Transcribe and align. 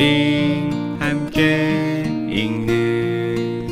우리 0.00 0.70
함께 0.98 2.04
읽는 2.30 3.68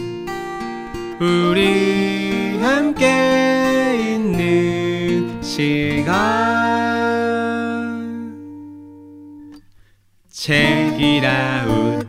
우리 1.19 2.58
함께 2.61 4.15
있는 4.15 5.42
시간 5.42 6.18
책이라웃 10.29 12.06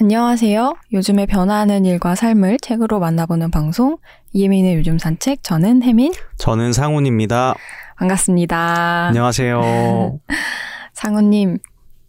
안녕하세요. 0.00 0.76
요즘에 0.92 1.26
변화하는 1.26 1.84
일과 1.84 2.14
삶을 2.14 2.58
책으로 2.62 3.00
만나보는 3.00 3.50
방송 3.50 3.96
이예민의 4.32 4.76
요즘 4.76 5.00
산책 5.00 5.42
저는 5.42 5.82
혜민 5.82 6.12
저는 6.36 6.72
상훈입니다. 6.72 7.56
반갑습니다. 7.96 9.06
안녕하세요. 9.08 10.20
상훈님 10.94 11.58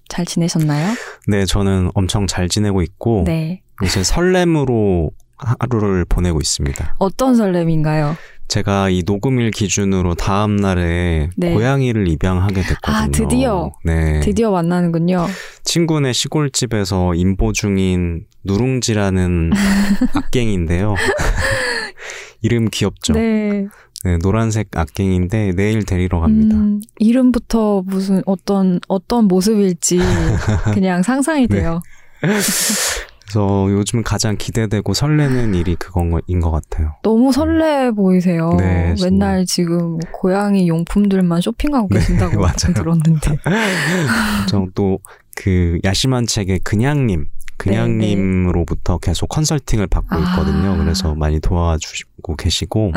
잘 0.09 0.26
지내셨나요? 0.26 0.93
네, 1.27 1.45
저는 1.45 1.91
엄청 1.93 2.27
잘 2.27 2.48
지내고 2.49 2.81
있고 2.81 3.23
네. 3.26 3.62
요새 3.84 4.03
설렘으로 4.03 5.12
하루를 5.38 6.05
보내고 6.05 6.40
있습니다. 6.40 6.95
어떤 6.99 7.35
설렘인가요? 7.35 8.16
제가 8.48 8.90
이 8.90 9.03
녹음일 9.05 9.52
기준으로 9.52 10.13
다음 10.13 10.55
날에 10.55 11.29
네. 11.35 11.53
고양이를 11.53 12.07
입양하게 12.07 12.62
됐거든요. 12.62 12.95
아, 12.95 13.07
드디어. 13.12 13.71
네. 13.84 14.20
드디어 14.21 14.52
만나는군요. 14.52 15.26
친구네 15.63 16.13
시골집에서 16.13 17.15
임보 17.15 17.54
중인 17.54 18.26
누룽지라는 18.43 19.52
악갱인데요. 20.13 20.93
이름 22.41 22.70
귀엽죠? 22.71 23.13
네. 23.13 23.65
네, 24.05 24.19
노란색 24.19 24.69
악갱인데 24.77 25.53
내일 25.55 25.83
데리러 25.83 26.19
갑니다. 26.19 26.55
음, 26.55 26.79
이름부터 26.99 27.81
무슨 27.87 28.21
어떤 28.27 28.79
어떤 28.87 29.25
모습일지 29.25 29.97
그냥 30.75 31.01
상상이 31.01 31.47
네. 31.47 31.57
돼요. 31.57 31.81
그래서 32.21 33.71
요즘 33.71 34.03
가장 34.03 34.37
기대되고 34.37 34.93
설레는 34.93 35.55
일이 35.55 35.75
그건인 35.75 36.39
것 36.39 36.51
같아요. 36.51 36.93
너무 37.01 37.31
설레 37.34 37.89
보이세요. 37.91 38.53
네. 38.59 38.93
맨날 39.01 39.43
지금 39.47 39.97
고양이 40.13 40.67
용품들만 40.67 41.41
쇼핑하고 41.41 41.87
네, 41.90 41.99
계신다고 41.99 42.37
맞아요. 42.41 42.73
들었는데. 42.75 43.37
저또그 44.47 45.79
야심한 45.84 46.27
책의 46.27 46.59
그냥님, 46.59 47.25
그냥님으로부터 47.57 48.99
계속 48.99 49.27
컨설팅을 49.29 49.87
받고 49.87 50.15
네, 50.15 50.21
아. 50.23 50.29
있거든요. 50.29 50.77
그래서 50.77 51.15
많이 51.15 51.40
도와주시고 51.40 52.35
계시고 52.35 52.91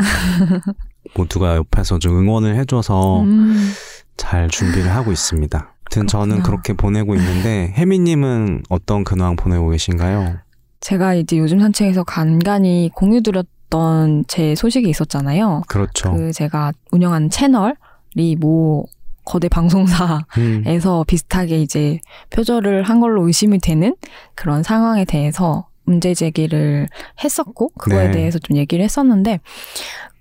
모두가 1.14 1.56
옆에서 1.56 1.98
좀 1.98 2.19
응원을 2.19 2.56
해줘서 2.56 3.23
음, 3.23 3.70
잘 4.17 4.48
준비를 4.48 4.91
하고 4.95 5.12
있습니다. 5.12 5.75
아무튼 5.89 6.06
저는. 6.06 6.42
그렇게 6.42 6.73
보내고 6.75 7.15
있는데 7.15 7.73
혜미님은 7.77 8.65
어떤 8.69 9.05
근황 9.05 9.37
보내고 9.37 9.70
계신가요? 9.70 10.39
제가 10.81 11.15
이제 11.15 11.39
요즘 11.39 11.59
산책에서 11.59 12.05
간간히 12.05 12.91
공유드렸던 12.95 14.25
제 14.28 14.55
소식이 14.55 14.89
있었잖아요. 14.89 15.62
그렇죠. 15.69 16.12
그 16.12 16.33
제가 16.33 16.73
운영하는 16.92 17.31
채널이 17.31 18.37
뭐 18.39 18.84
거대 19.25 19.48
방송사에서 19.48 20.25
음, 20.39 21.05
비슷하게 21.06 21.61
이제 21.61 21.98
표절을 22.31 22.83
한 22.83 23.00
걸로 23.00 23.27
의심이 23.27 23.59
되는 23.59 23.95
그런 24.34 24.62
상황에 24.62 25.05
대해서 25.05 25.69
문제 25.84 26.15
제기를 26.15 26.89
했었고 27.22 27.70
그거에 27.78 28.06
네. 28.06 28.11
대해서 28.12 28.39
좀 28.39 28.56
얘기를 28.56 28.84
했었는데 28.84 29.41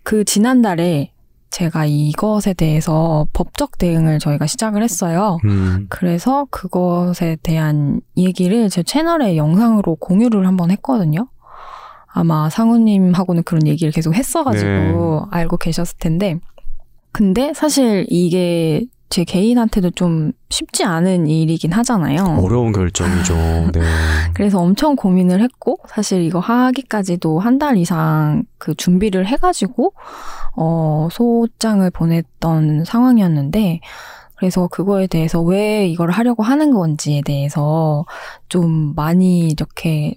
그 0.08 0.24
지난달에 0.24 1.12
제가 1.50 1.86
이것에 1.86 2.54
대해서 2.54 3.28
법적 3.34 3.78
대응을 3.78 4.20
저희가 4.20 4.48
시작을 4.48 4.82
했어요. 4.82 5.38
음, 5.44 5.88
그래서 5.90 6.48
그것에 6.50 7.36
대한 7.44 8.00
얘기를 8.16 8.70
제 8.70 8.84
채널에 8.84 9.36
영상으로 9.36 9.96
공유를 9.96 10.48
한번 10.48 10.72
했거든요. 10.72 11.28
아마 12.06 12.50
상우님하고는 12.50 13.44
그런 13.44 13.68
얘기를 13.68 13.92
계속 13.92 14.14
했어가지고 14.14 14.70
네. 14.70 15.22
알고 15.30 15.58
계셨을 15.58 15.98
텐데. 16.00 16.40
근데 17.12 17.52
사실 17.54 18.06
이게 18.08 18.86
제 19.10 19.24
개인한테도 19.24 19.92
좀 19.92 20.32
쉽지 20.50 20.84
않은 20.84 21.28
일이긴 21.28 21.72
하잖아요. 21.72 22.40
어려운 22.44 22.72
결정이죠. 22.74 23.36
네. 23.74 23.82
그래서 24.34 24.60
엄청 24.60 24.96
고민을 24.96 25.42
했고, 25.42 25.78
사실 25.88 26.22
이거 26.24 26.40
하기까지도 26.40 27.40
한 27.40 27.58
달 27.58 27.78
이상 27.78 28.44
그 28.58 28.76
준비를 28.76 29.26
해가지고, 29.28 29.94
어, 30.56 31.08
소장을 31.12 31.90
보냈던 31.90 32.84
상황이었는데, 32.86 33.80
그래서 34.36 34.68
그거에 34.68 35.08
대해서 35.08 35.42
왜 35.42 35.88
이걸 35.88 36.12
하려고 36.12 36.44
하는 36.44 36.72
건지에 36.72 37.22
대해서 37.26 38.06
좀 38.50 38.94
많이 38.96 39.48
이렇게, 39.48 40.16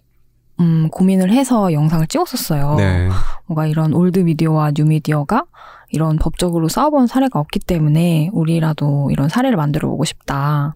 음, 0.60 0.88
고민을 0.90 1.32
해서 1.32 1.72
영상을 1.72 2.06
찍었었어요. 2.06 2.76
네. 2.76 3.08
뭔가 3.46 3.66
이런 3.66 3.94
old 3.94 4.20
미디어와 4.20 4.72
뉴 4.72 4.84
미디어가 4.84 5.44
이런 5.88 6.16
법적으로 6.16 6.68
싸워본 6.68 7.06
사례가 7.06 7.40
없기 7.40 7.58
때문에 7.60 8.30
우리라도 8.32 9.08
이런 9.10 9.28
사례를 9.28 9.56
만들어 9.56 9.88
보고 9.88 10.04
싶다. 10.04 10.74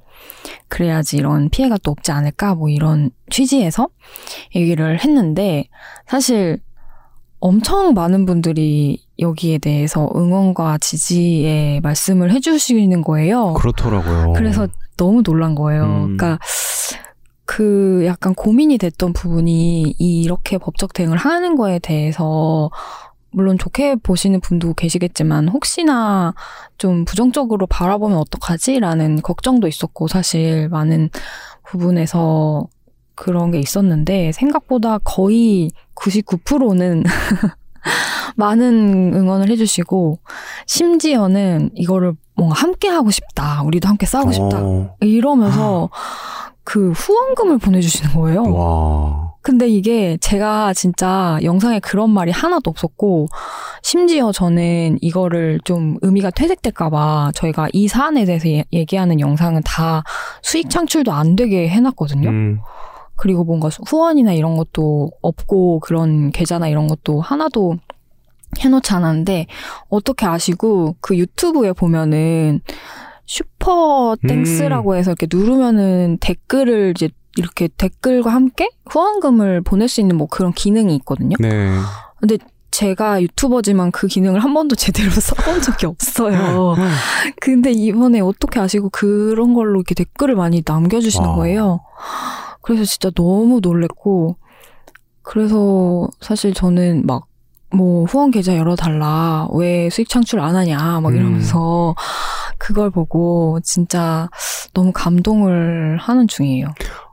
그래야지 0.69 1.17
이런 1.19 1.51
피해가 1.51 1.79
또 1.83 1.93
없지 1.93 2.11
않을까? 2.11 2.55
뭐 2.55 2.69
이런 2.69 3.11
취지에서 3.31 3.89
얘기를 4.57 4.99
했는데 4.99 5.69
사실 6.07 6.59
엄청 7.39 7.93
많은 7.93 8.25
분들이 8.25 9.05
여기에 9.19 9.59
대해서 9.59 10.11
응원과 10.17 10.79
지지의 10.79 11.81
말씀을 11.81 12.33
해주시는 12.33 13.03
거예요. 13.03 13.53
그렇더라고요. 13.53 14.33
그래서 14.35 14.67
너무 14.97 15.23
놀란 15.23 15.55
거예요. 15.55 15.85
음. 15.85 16.17
그러니까 16.17 16.39
그 17.45 18.05
약간 18.07 18.35
고민이 18.35 18.79
됐던 18.79 19.13
부분이 19.13 19.97
이렇게 19.99 20.59
법적 20.59 20.93
대응을 20.93 21.17
하는 21.17 21.57
거에 21.57 21.79
대해서 21.79 22.71
물론 23.31 23.59
좋게 23.59 23.97
보시는 23.97 24.41
분도 24.41 24.75
계시겠지만 24.75 25.49
혹시나 25.49 26.35
좀 26.79 27.05
부정적으로 27.05 27.67
바라보면 27.67 28.17
어떡하지라는 28.19 29.23
걱정도 29.23 29.67
있었고 29.67 30.09
사실 30.09 30.69
많은 30.69 31.11
부분에서 31.65 32.69
그런 33.17 33.51
게 33.51 33.59
있었는데 33.59 34.33
생각보다 34.33 34.99
거의 34.99 35.71
99%는 35.97 37.03
많은 38.37 39.15
응원을 39.15 39.51
해주시고 39.51 40.19
심지어는 40.67 41.71
이거를 41.75 42.15
뭔가 42.37 42.55
함께 42.57 42.89
하고 42.89 43.11
싶다 43.11 43.63
우리도 43.63 43.89
함께 43.89 44.07
싸우고 44.07 44.33
싶다 44.33 44.59
어, 44.61 44.97
이러면서 45.01 45.91
그 46.65 46.93
후원금을 46.93 47.59
보내주시는 47.59 48.15
거예요. 48.15 48.43
와. 48.43 49.35
근데 49.43 49.69
이게 49.69 50.17
제가 50.23 50.73
진짜 50.73 51.39
영상에 51.43 51.79
그런 51.79 52.09
말이 52.09 52.33
하나도 52.33 52.71
없었고, 52.71 53.29
심지어 53.83 54.33
저는 54.33 54.97
이거를 55.03 55.61
좀 55.65 55.99
의미가 56.01 56.31
퇴색될까봐 56.31 57.33
저희가 57.35 57.69
이 57.75 57.87
사안에 57.87 58.25
대해서 58.25 58.49
예- 58.49 58.65
얘기하는 58.73 59.21
영상은 59.21 59.61
다 59.63 60.03
수익 60.43 60.71
창출도 60.71 61.13
안 61.13 61.37
되게 61.37 61.69
해놨거든요. 61.69 62.31
음, 62.31 62.61
그리고 63.17 63.45
뭔가 63.45 63.69
후원이나 63.87 64.33
이런 64.33 64.57
것도 64.57 65.11
없고 65.21 65.81
그런 65.81 66.31
계좌나 66.33 66.69
이런 66.69 66.87
것도 66.89 67.21
하나도 67.21 67.77
해놓지 68.61 68.93
않았는데 68.95 69.47
어떻게 69.91 70.25
아시고 70.27 70.97
그 71.01 71.19
유튜브에 71.19 71.73
보면은 71.75 72.61
Super 73.27 74.17
Thanks라고 74.27 74.97
해서 74.97 75.13
이렇게 75.13 75.27
누르면은 75.31 76.19
댓글을 76.21 76.93
이제 76.97 77.09
이렇게 77.37 77.69
댓글과 77.69 78.31
함께 78.31 78.69
후원금을 78.87 79.63
보낼 79.63 79.89
수 79.89 80.01
있는 80.01 80.17
뭐 80.17 80.27
그런 80.29 80.53
기능이 80.53 80.95
있거든요. 80.97 81.37
네. 81.41 81.71
제가 82.75 83.23
유튜버지만 83.23 83.93
그 83.93 84.09
기능을 84.09 84.41
한 84.41 84.53
번도 84.53 84.75
제대로 84.75 85.11
써본 85.15 85.63
적이 85.63 85.87
없어요. 85.87 86.75
근데 87.41 87.71
이번에 87.71 88.19
어떻게 88.19 88.59
아시고 88.59 88.91
그런 88.91 89.55
걸로 89.55 89.79
이렇게 89.79 89.95
댓글을 89.95 90.35
많이 90.35 90.63
남겨주시는 90.67 91.29
와. 91.29 91.35
거예요. 91.37 91.81
그래서 92.63 92.85
진짜 92.85 93.11
너무 93.15 93.61
놀랬고, 93.63 94.37
그래서 95.23 96.09
사실 96.21 96.53
저는 96.53 97.07
막, 97.07 97.27
뭐, 97.71 98.07
후원 98.07 98.33
계좌 98.33 98.57
열어달라. 98.57 99.47
왜 99.53 99.89
수익 99.91 100.09
창출 100.09 100.41
안 100.41 100.57
하냐. 100.57 101.01
막 101.01 101.11
음. 101.11 101.17
이러면서 101.17 101.95
그걸 102.59 102.91
보고 102.91 103.59
진짜 103.63 104.29
너무 104.73 104.93
감동을 104.93 105.97
하는 105.99 106.29
중이에요. 106.29 106.69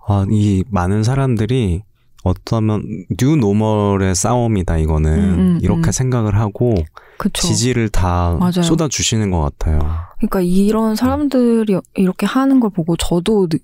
아, 0.08 0.26
이 0.30 0.64
많은 0.70 1.04
사람들이 1.04 1.84
어쩌면 2.24 2.84
new 3.18 3.36
normal의 3.36 4.14
싸움이다 4.16 4.78
이거는 4.78 5.14
음, 5.20 5.40
음, 5.40 5.60
이렇게 5.62 5.90
음. 5.90 5.92
생각을 5.92 6.38
하고 6.38 6.76
그쵸. 7.18 7.48
지지를 7.48 7.90
다 7.90 8.36
맞아요. 8.40 8.64
쏟아 8.64 8.88
주시는 8.88 9.32
것 9.32 9.42
같아요. 9.42 9.80
그러니까 10.18 10.42
이런 10.42 10.96
사람들이 10.96 11.78
이렇게 11.96 12.26
하는 12.26 12.60
걸 12.60 12.70
보고 12.72 12.96
저도 12.98 13.48
느- 13.48 13.58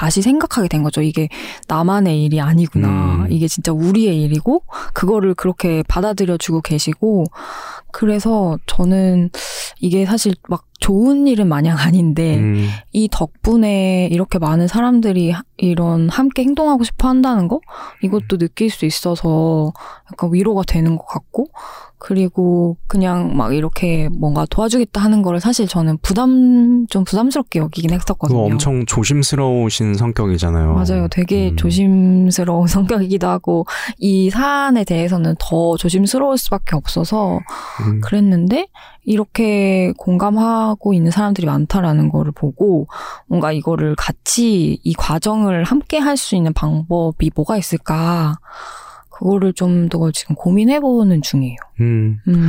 다시 0.00 0.22
생각하게 0.22 0.68
된 0.68 0.82
거죠. 0.82 1.02
이게 1.02 1.28
나만의 1.68 2.24
일이 2.24 2.40
아니구나. 2.40 2.88
음. 2.88 3.26
이게 3.30 3.46
진짜 3.48 3.70
우리의 3.70 4.22
일이고 4.22 4.62
그거를 4.94 5.34
그렇게 5.34 5.82
받아들여 5.88 6.38
주고 6.38 6.62
계시고 6.62 7.26
그래서 7.92 8.56
저는 8.66 9.28
이게 9.80 10.06
사실 10.06 10.34
막 10.48 10.64
좋은 10.80 11.26
일은 11.26 11.48
마냥 11.48 11.76
아닌데 11.76 12.38
음, 12.38 12.66
이 12.92 13.08
덕분에 13.12 14.08
이렇게 14.10 14.38
많은 14.38 14.68
사람들이 14.68 15.32
하- 15.32 15.42
이런 15.58 16.08
함께 16.08 16.44
행동하고 16.44 16.82
싶어 16.84 17.08
한다는 17.08 17.46
거 17.48 17.60
이것도 18.02 18.38
느낄 18.38 18.70
수 18.70 18.86
있어서 18.86 19.70
약간 20.10 20.32
위로가 20.32 20.62
되는 20.66 20.96
것 20.96 21.04
같고 21.06 21.48
그리고 22.00 22.76
그냥 22.88 23.36
막 23.36 23.54
이렇게 23.54 24.08
뭔가 24.08 24.46
도와주겠다 24.48 25.00
하는 25.00 25.22
거를 25.22 25.38
사실 25.38 25.68
저는 25.68 25.98
부담 26.02 26.86
좀 26.88 27.04
부담스럽게 27.04 27.58
여기긴 27.60 27.92
했었거든요. 27.92 28.40
엄청 28.40 28.84
조심스러우신 28.86 29.94
성격이잖아요. 29.94 30.72
맞아요. 30.72 31.08
되게 31.08 31.50
음. 31.50 31.56
조심스러운 31.56 32.66
성격이기도 32.68 33.28
하고 33.28 33.66
이 33.98 34.30
사안에 34.30 34.84
대해서는 34.84 35.36
더 35.38 35.76
조심스러울 35.76 36.38
수밖에 36.38 36.74
없어서 36.74 37.38
음, 37.82 38.00
그랬는데 38.00 38.66
이렇게 39.04 39.92
공감하고 39.96 40.94
있는 40.94 41.10
사람들이 41.10 41.46
많다라는 41.46 42.08
거를 42.10 42.32
보고 42.32 42.86
뭔가 43.26 43.52
이거를 43.52 43.94
같이 43.96 44.78
이 44.82 44.94
과정을 44.94 45.64
함께 45.64 45.98
할 45.98 46.16
수 46.16 46.36
있는 46.36 46.52
방법이 46.52 47.30
뭐가 47.34 47.56
있을까 47.56 48.38
그거를 49.20 49.52
좀 49.52 49.88
더 49.90 50.10
지금 50.12 50.34
고민해보는 50.34 51.20
중이에요. 51.22 51.56
음, 51.80 52.18
음, 52.28 52.46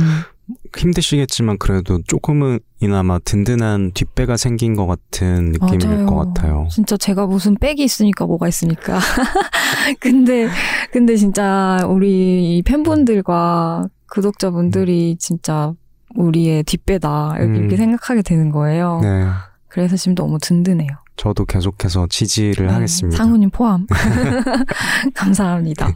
힘드시겠지만 0.76 1.58
그래도 1.58 2.00
조금은 2.06 2.60
이나마 2.80 3.18
든든한 3.18 3.92
뒷배가 3.92 4.36
생긴 4.36 4.74
것 4.74 4.86
같은 4.86 5.52
느낌일 5.52 5.86
맞아요. 5.86 6.06
것 6.06 6.14
같아요. 6.16 6.68
진짜 6.70 6.96
제가 6.96 7.26
무슨 7.26 7.56
백이 7.56 7.82
있으니까 7.82 8.26
뭐가 8.26 8.48
있습니까? 8.48 8.98
근데 10.00 10.48
근데 10.92 11.16
진짜 11.16 11.78
우리 11.88 12.56
이 12.56 12.62
팬분들과 12.62 13.88
구독자분들이 14.10 15.16
진짜 15.18 15.72
우리의 16.14 16.62
뒷배다 16.64 17.36
이렇게, 17.38 17.60
음. 17.60 17.76
생각하게 17.76 18.22
되는 18.22 18.50
거예요. 18.50 19.00
네. 19.02 19.26
그래서 19.68 19.96
지금 19.96 20.14
너무 20.14 20.38
든든해요. 20.38 20.90
저도 21.22 21.44
계속해서 21.44 22.08
지지를 22.10 22.66
네, 22.66 22.72
하겠습니다. 22.72 23.16
상우님 23.16 23.50
포함. 23.50 23.86
감사합니다. 25.14 25.88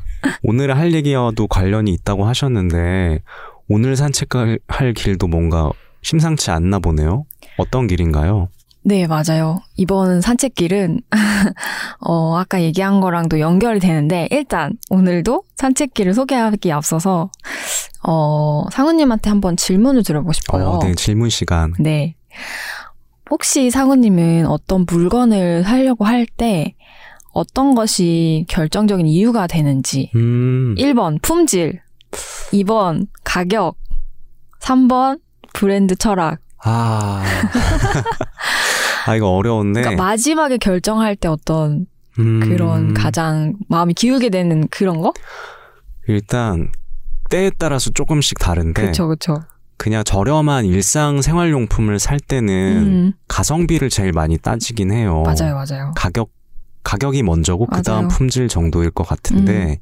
오늘 0.44 0.76
할 0.76 0.94
얘기와도 0.94 1.48
관련이 1.48 1.92
있다고 1.94 2.24
하셨는데 2.26 3.22
오늘 3.68 3.96
산책할 3.96 4.60
할 4.68 4.92
길도 4.92 5.26
뭔가 5.26 5.72
심상치 6.02 6.52
않나 6.52 6.78
보네요. 6.78 7.24
어떤 7.58 7.88
길인가요? 7.88 8.50
네, 8.84 9.08
맞아요. 9.08 9.58
이번 9.74 10.20
산책길은, 10.20 11.00
어, 12.06 12.36
아까 12.36 12.62
얘기한 12.62 13.00
거랑도 13.00 13.40
연결이 13.40 13.80
되는데, 13.80 14.28
일단, 14.30 14.74
오늘도 14.90 15.42
산책길을 15.56 16.14
소개하기 16.14 16.70
앞서서, 16.70 17.32
어, 18.06 18.64
상우님한테 18.70 19.28
한번 19.28 19.56
질문을 19.56 20.04
드려보고 20.04 20.32
싶어요. 20.34 20.68
어, 20.68 20.78
네, 20.78 20.94
질문 20.94 21.30
시간. 21.30 21.74
네. 21.80 22.14
혹시 23.30 23.70
상우님은 23.70 24.46
어떤 24.46 24.86
물건을 24.86 25.64
사려고 25.64 26.04
할 26.04 26.26
때, 26.26 26.74
어떤 27.32 27.74
것이 27.74 28.46
결정적인 28.48 29.06
이유가 29.06 29.46
되는지, 29.46 30.10
음, 30.14 30.74
1번, 30.78 31.20
품질. 31.20 31.80
2번, 32.52 33.08
가격. 33.24 33.76
3번, 34.60 35.20
브랜드 35.52 35.94
철학. 35.96 36.38
아, 36.64 37.22
아 39.06 39.16
이거 39.16 39.28
어려운데. 39.28 39.82
그러니까 39.82 40.02
마지막에 40.02 40.56
결정할 40.56 41.14
때 41.16 41.28
어떤 41.28 41.86
음, 42.18 42.40
그런 42.40 42.94
가장 42.94 43.54
마음이 43.68 43.94
기울게 43.94 44.30
되는 44.30 44.66
그런 44.68 45.00
거? 45.00 45.12
일단 46.08 46.72
때에 47.30 47.50
따라서 47.58 47.90
조금씩 47.90 48.38
다른데 48.38 48.86
그쵸, 48.86 49.08
그쵸. 49.08 49.42
그냥 49.76 50.04
저렴한 50.04 50.64
일상 50.64 51.22
생활용품을 51.22 51.98
살 51.98 52.18
때는 52.18 52.52
음, 52.54 53.12
가성비를 53.28 53.90
제일 53.90 54.12
많이 54.12 54.38
따지긴 54.38 54.92
해요. 54.92 55.22
맞아요, 55.24 55.54
맞아요. 55.54 55.92
가격 55.94 56.30
가격이 56.82 57.22
먼저고 57.24 57.66
그 57.66 57.82
다음. 57.82 58.08
품질 58.08 58.48
정도일 58.48 58.90
것 58.90 59.06
같은데 59.06 59.80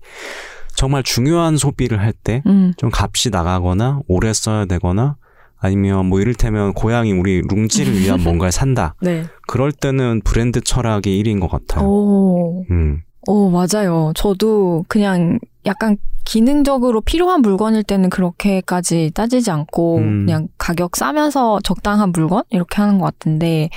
정말 0.75 1.03
중요한 1.03 1.57
소비를 1.57 2.01
할 2.01 2.13
때좀 2.13 2.43
음, 2.47 2.73
값이 2.93 3.31
나가거나 3.31 4.01
오래 4.09 4.33
써야 4.33 4.65
되거나 4.65 5.17
아니면 5.59 6.07
뭐 6.07 6.21
이를테면 6.21 6.73
고양이 6.75 7.13
우리 7.13 7.41
룽지를 7.43 7.99
위한 7.99 8.21
뭔가를 8.25 8.53
산다. 8.53 8.95
네. 9.01 9.25
그럴 9.47 9.73
때는 9.73 10.21
브랜드 10.25 10.61
철학이 10.61 11.23
1인 11.23 11.41
것 11.41 11.49
같아요. 11.49 11.87
오, 11.87 12.65
음. 12.71 13.03
오, 13.27 13.51
맞아요. 13.51 14.13
저도 14.15 14.85
그냥 14.89 15.39
약간 15.67 15.97
기능적으로 16.25 17.01
필요한 17.01 17.43
물건일 17.43 17.83
때는 17.85 18.11
그렇게까지 18.11 19.13
따지지 19.15 19.51
않고 19.51 19.97
음. 19.99 20.27
그냥 20.27 20.49
가격 20.59 20.97
싸면서 20.97 21.61
적당한 21.65 22.13
물건? 22.13 22.43
이렇게 22.51 22.81
하는 22.81 22.99
것 22.99 23.05
같은데 23.07 23.69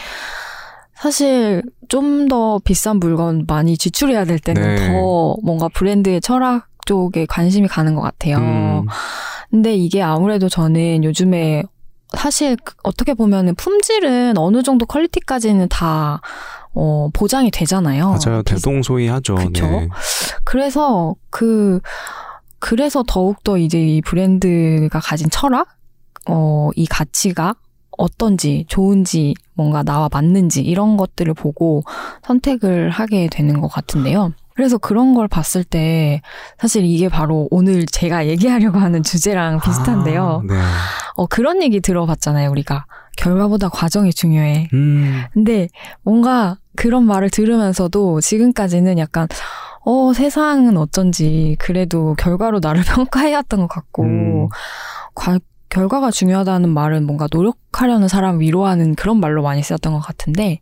사실 0.96 1.62
좀 1.90 2.28
더 2.28 2.60
비싼 2.66 2.98
물건 3.00 3.46
많이 3.48 3.78
지출해야 3.78 4.26
될 4.26 4.40
때는 4.40 4.76
네. 4.76 4.88
더 4.92 5.38
뭔가 5.44 5.70
브랜드의 5.70 6.20
철학 6.20 6.68
쪽에 6.86 7.26
관심이 7.26 7.68
가는 7.70 7.96
것 7.96 8.02
같아요. 8.02 8.38
음. 8.38 8.86
근데 9.50 9.74
이게 9.76 10.02
아무래도 10.02 10.50
저는 10.50 11.06
요즘에 11.06 11.64
사실 12.18 12.58
그- 12.62 12.74
어떻게 12.84 13.14
보면은 13.14 13.56
품질은 13.56 14.38
어느 14.38 14.62
정도 14.64 14.86
퀄리티까지는 14.86 15.68
다 15.70 16.20
어, 16.74 17.10
보장이 17.14 17.52
되잖아요. 17.52 18.18
맞아요. 18.24 18.44
대동소이하죠. 18.44 19.36
그쵸? 19.36 19.68
네. 19.68 19.90
그래서 20.44 21.16
그 21.30 21.80
그래서 22.60 23.04
더욱더 23.08 23.58
이제 23.58 23.80
이 23.80 24.02
브랜드가 24.02 25.00
가진 25.00 25.30
철학, 25.30 25.68
어, 26.28 26.70
이 26.76 26.86
가치가 26.88 27.56
어떤지, 27.98 28.66
좋은지, 28.68 29.34
뭔가 29.54 29.84
나와 29.84 30.08
맞는지 30.12 30.62
이런 30.62 30.98
것들을 30.98 31.34
보고 31.34 31.84
선택을 32.24 32.90
하게 32.90 33.28
되는 33.32 33.60
것 33.60 33.68
같은데요. 33.68 34.34
그래서 34.54 34.78
그런 34.78 35.14
걸 35.14 35.28
봤을 35.28 35.64
때 35.64 36.22
사실 36.60 36.84
이게 36.84 37.10
바로 37.10 37.48
오늘 37.52 37.86
제가 37.86 38.28
얘기하려고 38.28 38.80
하는 38.80 39.04
주제랑 39.04 39.60
비슷한데요. 39.62 40.44
아, 40.44 40.54
네. 40.54 40.60
어, 41.16 41.28
그런 41.28 41.62
얘기 41.62 41.80
들어봤잖아요, 41.80 42.50
우리가. 42.52 42.86
결과보다 43.18 43.68
과정이 43.70 44.14
중요해. 44.14 44.70
음. 44.74 45.24
근데 45.34 45.68
뭔가 46.04 46.58
그런 46.76 47.04
말을 47.06 47.30
들으면서도 47.30 48.22
지금까지는 48.22 48.98
약간 48.98 49.28
어 49.84 50.14
세상은 50.14 50.78
어쩐지 50.78 51.56
그래도 51.60 52.14
결과로 52.18 52.60
나를 52.62 52.84
평가해왔던 52.88 53.60
것 53.62 53.68
같고 53.68 54.04
음. 54.04 54.48
과- 55.16 55.40
결과가 55.70 56.12
중요하다는 56.12 56.70
말은 56.70 57.06
뭔가 57.06 57.28
노력하려는 57.32 58.08
사람 58.08 58.40
위로하는 58.40 58.96
그런 58.96 59.20
말로 59.20 59.44
많이 59.44 59.62
쓰였던 59.62 59.92
것 59.94 60.00
같은데 60.00 60.62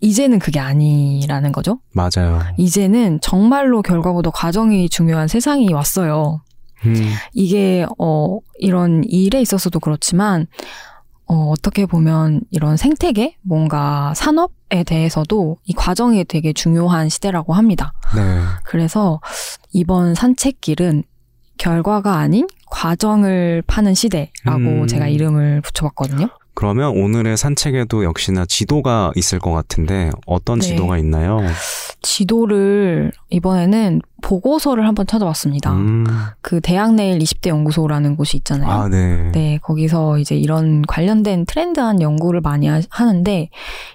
이제는 0.00 0.38
그게 0.38 0.60
아니라는 0.60 1.50
거죠. 1.50 1.80
맞아요. 1.92 2.40
이제는 2.56 3.18
정말로 3.20 3.82
결과보다 3.82 4.30
과정이 4.30 4.88
중요한 4.88 5.26
세상이 5.26 5.72
왔어요. 5.72 6.42
음. 6.86 6.94
이게 7.32 7.84
어 7.98 8.38
이런 8.60 9.02
일에 9.04 9.40
있어서도 9.40 9.80
그렇지만 9.80 10.46
어 11.28 11.50
어떻게 11.50 11.84
보면 11.86 12.40
이런 12.50 12.76
생태계 12.76 13.36
뭔가 13.42 14.12
산업에 14.14 14.82
대해서도 14.84 15.58
이 15.64 15.74
과정이 15.74 16.24
되게 16.24 16.52
중요한 16.52 17.08
시대라고 17.08 17.52
합니다. 17.52 17.92
네. 18.16 18.40
그래서 18.64 19.20
이번 19.72 20.14
산책길은 20.14 21.04
결과가 21.58 22.16
아닌 22.16 22.46
과정을 22.70 23.62
파는 23.66 23.94
시대라고 23.94 24.82
음. 24.82 24.86
제가 24.86 25.08
이름을 25.08 25.60
붙여봤거든요. 25.60 26.28
그러면 26.54 26.96
오늘의 26.96 27.36
산책에도 27.36 28.02
역시나 28.04 28.44
지도가 28.44 29.12
있을 29.14 29.38
것 29.38 29.52
같은데 29.52 30.10
어떤 30.26 30.58
네. 30.58 30.66
지도가 30.66 30.98
있나요? 30.98 31.38
지도를 32.02 33.12
이번에는 33.30 34.00
보고서를 34.20 34.86
한번 34.86 35.06
찾아봤습니다. 35.06 35.72
음. 35.72 36.04
그 36.40 36.60
대학 36.60 36.94
내일 36.94 37.18
20대 37.18 37.48
연구소라는 37.50 38.16
곳이 38.16 38.36
있잖아요. 38.38 38.70
아, 38.70 38.88
네. 38.88 39.30
네, 39.32 39.58
거기서 39.62 40.18
이제 40.18 40.34
이런 40.36 40.82
관련된 40.82 41.46
트렌드한 41.46 42.02
연구를 42.02 42.40
많이 42.40 42.66
하- 42.66 42.80
하는데 42.90 43.48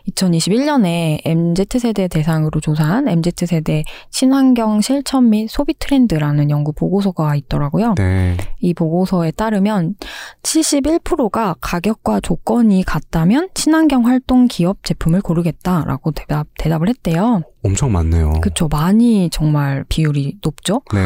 2021년에 0.09 1.21
MZ세대 1.25 2.07
대상으로 2.07 2.59
조사한 2.59 3.07
MZ세대 3.07 3.83
친환경 4.09 4.81
실천 4.81 5.29
및 5.29 5.47
소비 5.49 5.73
트렌드라는 5.77 6.49
연구 6.49 6.71
보고서가 6.73 7.35
있더라고요. 7.35 7.95
네. 7.97 8.37
이 8.59 8.73
보고서에 8.73 9.31
따르면 9.31 9.95
71%가 10.43 11.55
가격과 11.59 12.21
조건이 12.21 12.83
같다면 12.83 13.49
친환경 13.53 14.05
활동 14.05 14.47
기업 14.47 14.83
제품을 14.83 15.21
고르겠다라고 15.21 16.11
대답, 16.11 16.47
대답을 16.57 16.87
했대요. 16.89 17.41
엄청 17.63 17.91
많네요. 17.91 18.33
그쵸. 18.41 18.67
많이 18.67 19.29
정말 19.29 19.85
비율이 19.89 20.37
높죠. 20.43 20.81
네. 20.93 20.99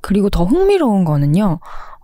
그리고 0.00 0.30
더 0.30 0.44
흥미로운 0.44 1.04
거는요. 1.04 1.60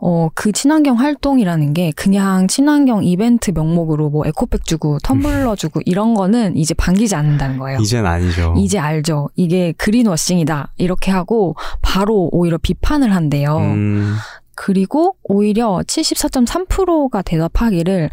어, 0.06 0.28
그 0.34 0.52
친환경 0.52 0.99
활동이라는 0.99 1.73
게 1.73 1.90
그냥 1.92 2.46
친환경 2.46 3.02
이벤트 3.04 3.52
명목으로 3.52 4.11
뭐 4.11 4.26
에코백 4.26 4.66
주고 4.66 4.99
텀블러 4.99 5.56
주고 5.56 5.80
이런 5.87 6.12
거는 6.12 6.58
이제 6.58 6.75
반기지 6.75 7.14
않는다는 7.14 7.58
거예요. 7.58 7.78
이젠 7.80 8.04
아니죠. 8.04 8.54
이제 8.58 8.78
알죠. 8.78 9.30
이게 9.34 9.73
그린워싱이다. 9.78 10.73
이렇게 10.76 11.11
하고 11.11 11.56
바로 11.80 12.28
오히려 12.32 12.58
비판을 12.58 13.14
한대요. 13.14 13.56
음, 13.56 14.16
그리고 14.54 15.16
오히려 15.23 15.80
74.3%가 15.87 17.23
대답하기를 17.23 18.11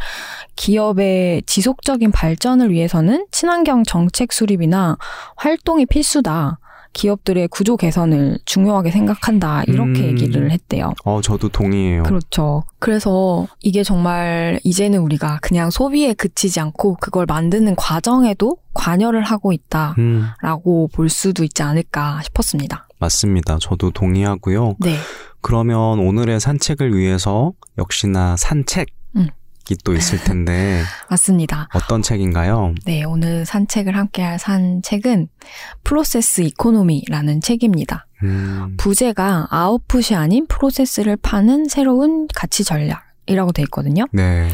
기업의 0.56 1.44
지속적인 1.46 2.12
발전을 2.12 2.72
위해서는 2.72 3.28
친환경 3.32 3.84
정책 3.84 4.34
수립이나 4.34 4.98
활동이 5.36 5.86
필수다. 5.86 6.60
기업들의 6.94 7.48
구조 7.48 7.78
개선을 7.78 8.40
중요하게 8.46 8.92
생각한다. 8.92 9.64
이렇게 9.68 10.02
음. 10.02 10.20
얘기를 10.20 10.52
했대요. 10.52 10.94
어, 11.06 11.22
저도 11.22 11.50
동의해요. 11.50 12.04
그렇죠. 12.04 12.64
그래서 12.80 13.48
이게 13.62 13.84
정말 13.84 14.60
이제는 14.64 15.00
우리가 15.00 15.40
그냥 15.42 15.70
소비에 15.70 16.14
그치지 16.14 16.60
않고 16.60 16.98
그걸 17.00 17.26
만드는 17.26 17.76
과정에도 17.76 18.58
관여를 18.74 19.24
하고 19.24 19.54
있다라고 19.54 19.96
음, 20.00 20.88
볼 20.94 21.10
수도 21.10 21.44
있지 21.44 21.64
않을까 21.64 22.22
싶었습니다. 22.24 22.88
맞습니다. 23.02 23.58
저도 23.60 23.92
동의하고요. 23.92 24.76
네. 24.80 24.96
그러면 25.42 26.00
오늘의 26.00 26.40
산책을 26.40 26.96
위해서 26.96 27.52
역시나 27.78 28.38
산책이 28.38 28.92
음. 29.18 29.28
또 29.84 29.94
있을 29.94 30.20
텐데 30.24 30.84
맞습니다. 31.10 31.68
어떤 31.74 32.02
책인가요? 32.02 32.76
네, 32.86 33.04
오늘 33.04 33.46
산책을 33.46 33.96
함께 33.96 34.22
할 34.22 34.38
산책은 34.38 35.30
프로세스 35.84 36.42
이코노미라는 36.42 37.42
책입니다. 37.42 38.06
음, 38.24 38.76
부제가 38.78 39.48
아웃풋이 39.50 40.16
아닌 40.16 40.46
프로세스를 40.48 41.18
파는 41.18 41.70
새로운 41.70 42.28
가치 42.36 42.64
전략 42.64 43.11
이라고 43.32 43.52
돼 43.52 43.62
있거든요. 43.64 44.06
네. 44.12 44.48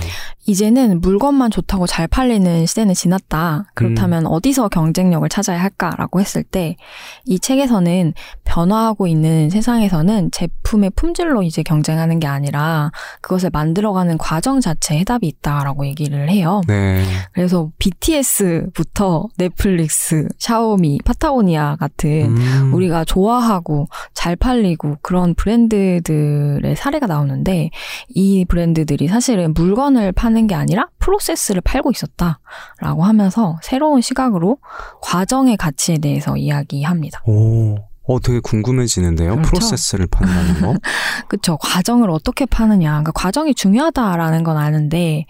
이제는 0.45 1.01
물건만 1.01 1.51
좋다고 1.51 1.87
잘 1.87 2.07
팔리는 2.07 2.65
시대는 2.65 2.93
지났다. 2.93 3.65
그렇다면 3.73 4.25
어디서 4.27 4.69
경쟁력을 4.69 5.27
찾아야 5.29 5.61
할까라고 5.61 6.21
했을 6.21 6.43
때 6.43 6.77
이 7.25 7.39
책에서는 7.39 8.13
변화하고 8.45 9.07
있는 9.07 9.49
세상에서는 9.49 10.31
제품의 10.31 10.91
품질로 10.95 11.43
이제 11.43 11.63
경쟁하는 11.63 12.19
게 12.19 12.27
아니라 12.27 12.91
그것을 13.21 13.49
만들어가는 13.51 14.17
과정 14.17 14.59
자체에 14.61 14.99
해답이 14.99 15.27
있다라고 15.27 15.85
얘기를 15.85 16.29
해요. 16.29 16.61
네. 16.67 17.03
그래서 17.33 17.69
BTS부터 17.79 19.27
넷플릭스, 19.37 20.27
샤오미, 20.39 20.99
파타고니아 21.05 21.75
같은 21.77 22.37
음, 22.37 22.73
우리가 22.73 23.03
좋아하고 23.05 23.87
잘 24.13 24.35
팔리고 24.35 24.97
그런 25.01 25.35
브랜드들의 25.35 26.75
사례가 26.75 27.07
나오는데 27.07 27.69
이 28.09 28.45
브랜드 28.47 28.66
들이 28.73 29.07
사실은 29.07 29.53
물건을 29.53 30.11
파는 30.11 30.47
게 30.47 30.55
아니라 30.55 30.87
프로세스를 30.99 31.61
팔고 31.61 31.91
있었다라고 31.91 33.03
하면서 33.03 33.57
새로운 33.61 34.01
시각으로 34.01 34.57
과정의 35.01 35.57
가치에 35.57 35.97
대해서 35.97 36.37
이야기합니다. 36.37 37.21
오, 37.25 37.75
어, 38.07 38.19
되게 38.19 38.39
궁금해지는데요. 38.39 39.35
그렇죠. 39.35 39.49
프로세스를 39.49 40.07
판다는 40.07 40.61
거. 40.61 40.75
그쵸. 41.27 41.57
과정을 41.57 42.09
어떻게 42.09 42.45
파느냐. 42.45 42.89
그러니까 42.89 43.11
과정이 43.11 43.53
중요하다라는 43.53 44.43
건 44.43 44.57
아는데 44.57 45.25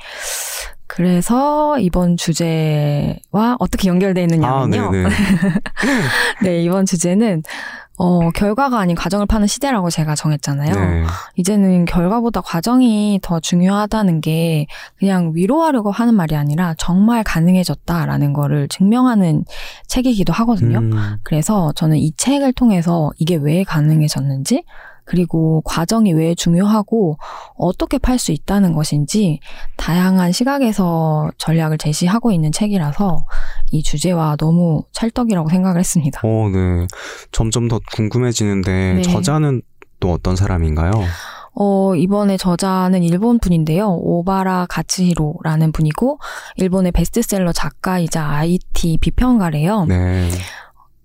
그래서 0.88 1.78
이번 1.80 2.18
주제와 2.18 3.58
어떻게 3.60 3.90
연결되어 3.90 4.24
아, 4.24 4.26
있느냐면요. 4.26 4.92
네네. 4.92 5.10
네, 6.44 6.64
이번 6.64 6.86
주제는 6.86 7.44
어, 7.98 8.30
결과가 8.30 8.80
아닌 8.80 8.96
과정을 8.96 9.26
파는 9.26 9.48
시대라고 9.48 9.90
제가 9.90 10.16
정했잖아요. 10.16 10.74
네. 10.74 11.04
이제는 11.36 11.86
결과보다 11.86 12.42
과정이 12.42 13.20
더 13.24 13.40
중요하다는 13.40 14.22
게 14.22 14.68
그냥 14.98 15.32
위로하려고 15.34 15.92
하는 15.92 16.14
말이 16.14 16.36
아니라 16.36 16.76
정말 16.78 17.24
가능해졌다라는 17.24 18.34
거를 18.34 18.68
증명하는 18.68 19.46
책이기도 19.88 20.32
하거든요. 20.32 20.78
음, 20.78 21.18
그래서 21.24 21.72
저는 21.76 21.98
이 21.98 22.12
책을 22.16 22.54
통해서 22.54 23.12
이게 23.18 23.36
왜 23.36 23.64
가능해졌는지 23.64 24.64
그리고 25.08 25.62
과정이 25.66 26.12
왜 26.14 26.36
중요하고 26.36 27.18
어떻게 27.56 27.98
팔 27.98 28.20
수 28.20 28.32
있다는 28.32 28.74
것인지 28.74 29.40
다양한 29.78 30.32
시각에서 30.32 31.30
전략을 31.38 31.78
제시하고 31.78 32.32
있는 32.32 32.52
책이라서 32.52 33.26
이 33.72 33.84
주제와 33.84 34.36
너무 34.36 34.84
찰떡이라고 34.92 35.50
생각을 35.50 35.80
했습니다. 35.80 36.22
어, 36.24 36.50
네. 36.50 36.88
점점 37.32 37.68
더 37.68 37.80
궁금해지는데 37.94 38.94
네. 38.96 39.02
저자는 39.02 39.62
또 40.00 40.12
어떤 40.12 40.36
사람인가요? 40.36 40.92
어, 41.60 41.96
이번에 41.96 42.38
저자는 42.38 43.02
일본 43.02 43.40
분인데요. 43.40 43.90
오바라 43.90 44.68
가츠히로라는 44.70 45.72
분이고, 45.72 46.20
일본의 46.58 46.92
베스트셀러 46.92 47.52
작가이자 47.52 48.24
IT 48.24 49.00
비평가래요. 49.02 49.86
네. 49.86 50.30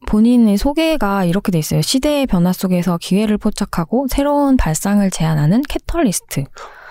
본인의 0.07 0.57
소개가 0.57 1.25
이렇게 1.25 1.53
돼 1.53 1.59
있어요. 1.59 1.83
시대의 1.83 2.27
변화 2.27 2.53
속에서 2.53 2.99
기회를 2.99 3.39
포착하고 3.39 4.07
새로운 4.09 4.57
발상을 4.57 5.09
제안하는 5.11 5.63
캐털리스트. 5.69 6.45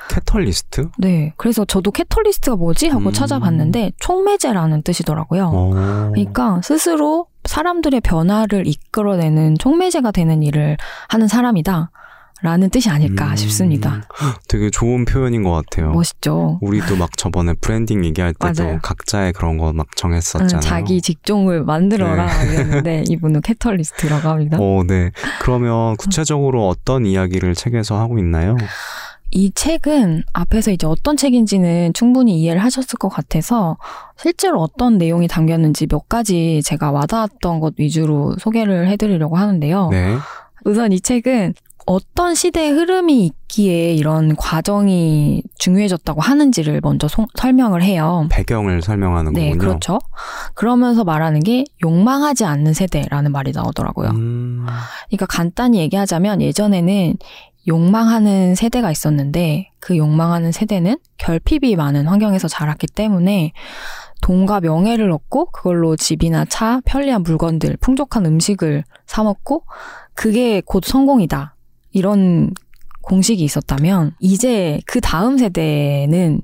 catalyst? 0.09 0.89
네. 0.97 1.33
그래서 1.37 1.63
저도 1.63 1.91
catalyst가 1.91 2.57
뭐지? 2.57 2.89
하고 2.89 3.09
음. 3.09 3.13
찾아봤는데, 3.13 3.93
촉매제라는 3.99 4.81
뜻이더라고요. 4.83 5.51
어. 5.53 6.09
그러니까 6.11 6.59
스스로 6.63 7.27
사람들의 7.45 8.01
변화를 8.01 8.67
이끌어내는 8.67 9.57
촉매제가 9.57 10.11
되는 10.11 10.43
일을 10.43 10.77
하는 11.07 11.27
사람이다. 11.27 11.91
라는 12.43 12.69
뜻이 12.69 12.89
아닐까 12.89 13.31
음, 13.31 13.35
싶습니다. 13.35 14.01
되게 14.47 14.69
좋은 14.69 15.05
표현인 15.05 15.43
것 15.43 15.51
같아요. 15.51 15.91
멋있죠? 15.91 16.57
우리도 16.61 16.95
막 16.95 17.15
저번에 17.17 17.53
브랜딩 17.53 18.03
얘기할 18.05 18.33
때도. 18.33 18.79
각자의 18.81 19.33
그런 19.33 19.57
거 19.57 19.71
막 19.73 19.87
정했었잖아요. 19.95 20.57
음, 20.57 20.59
자기 20.61 21.01
직종을 21.01 21.63
만들어라 21.63 22.43
이랬는데 22.43 23.03
이분은 23.09 23.41
catalyst라고 23.41 24.27
합니다. 24.29 24.57
어, 24.59 24.83
네. 24.87 25.11
그러면 25.41 25.95
구체적으로 25.97 26.67
어떤 26.67 27.05
이야기를 27.05 27.53
책에서 27.55 27.97
하고 27.99 28.17
있나요? 28.19 28.57
이 29.33 29.51
책은 29.53 30.23
앞에서 30.33 30.71
이제 30.71 30.85
어떤 30.87 31.15
책인지는 31.15 31.93
충분히 31.93 32.41
이해를 32.41 32.61
하셨을 32.63 32.97
것 32.97 33.07
같아서 33.07 33.77
실제로 34.17 34.59
어떤 34.59 34.97
내용이 34.97 35.29
담겼는지 35.29 35.87
몇 35.87 36.09
가지 36.09 36.61
제가 36.65 36.91
와닿았던 36.91 37.61
것 37.61 37.75
위주로 37.77 38.35
소개를 38.39 38.89
해드리려고 38.89 39.37
하는데요. 39.37 39.87
네. 39.89 40.17
우선 40.65 40.91
이 40.91 40.99
책은 40.99 41.53
어떤 41.91 42.35
시대의 42.35 42.71
흐름이 42.71 43.25
있기에 43.25 43.93
이런 43.93 44.37
과정이 44.37 45.43
중요해졌다고 45.57 46.21
하는지를 46.21 46.79
먼저 46.81 47.09
소- 47.09 47.27
설명을 47.35 47.83
해요. 47.83 48.27
배경을 48.31 48.81
설명하는 48.81 49.33
네, 49.33 49.49
거군요. 49.49 49.59
그렇죠. 49.59 49.99
그러면서 50.53 51.03
말하는 51.03 51.41
게 51.41 51.65
욕망하지 51.83 52.45
않는 52.45 52.73
세대라는 52.73 53.33
말이 53.33 53.51
나오더라고요. 53.51 54.09
음, 54.11 54.65
그러니까 55.09 55.25
간단히 55.25 55.79
얘기하자면 55.79 56.41
예전에는 56.41 57.15
욕망하는 57.67 58.55
세대가 58.55 58.89
있었는데 58.89 59.69
그 59.79 59.97
욕망하는 59.97 60.53
세대는 60.53 60.97
결핍이 61.17 61.75
많은 61.75 62.07
환경에서 62.07 62.47
자랐기 62.47 62.87
때문에 62.87 63.51
돈과 64.21 64.61
명예를 64.61 65.11
얻고 65.11 65.47
그걸로 65.51 65.97
집이나 65.97 66.45
차, 66.45 66.79
편리한 66.85 67.21
물건들, 67.23 67.75
풍족한 67.81 68.25
음식을 68.25 68.85
사 69.05 69.23
먹고 69.23 69.65
그게 70.13 70.61
곧 70.65 70.85
성공이다. 70.85 71.55
이런 71.91 72.53
공식이 73.01 73.43
있었다면 73.43 74.15
이제 74.19 74.79
그 74.85 75.01
다음 75.01 75.37
세대는 75.37 76.41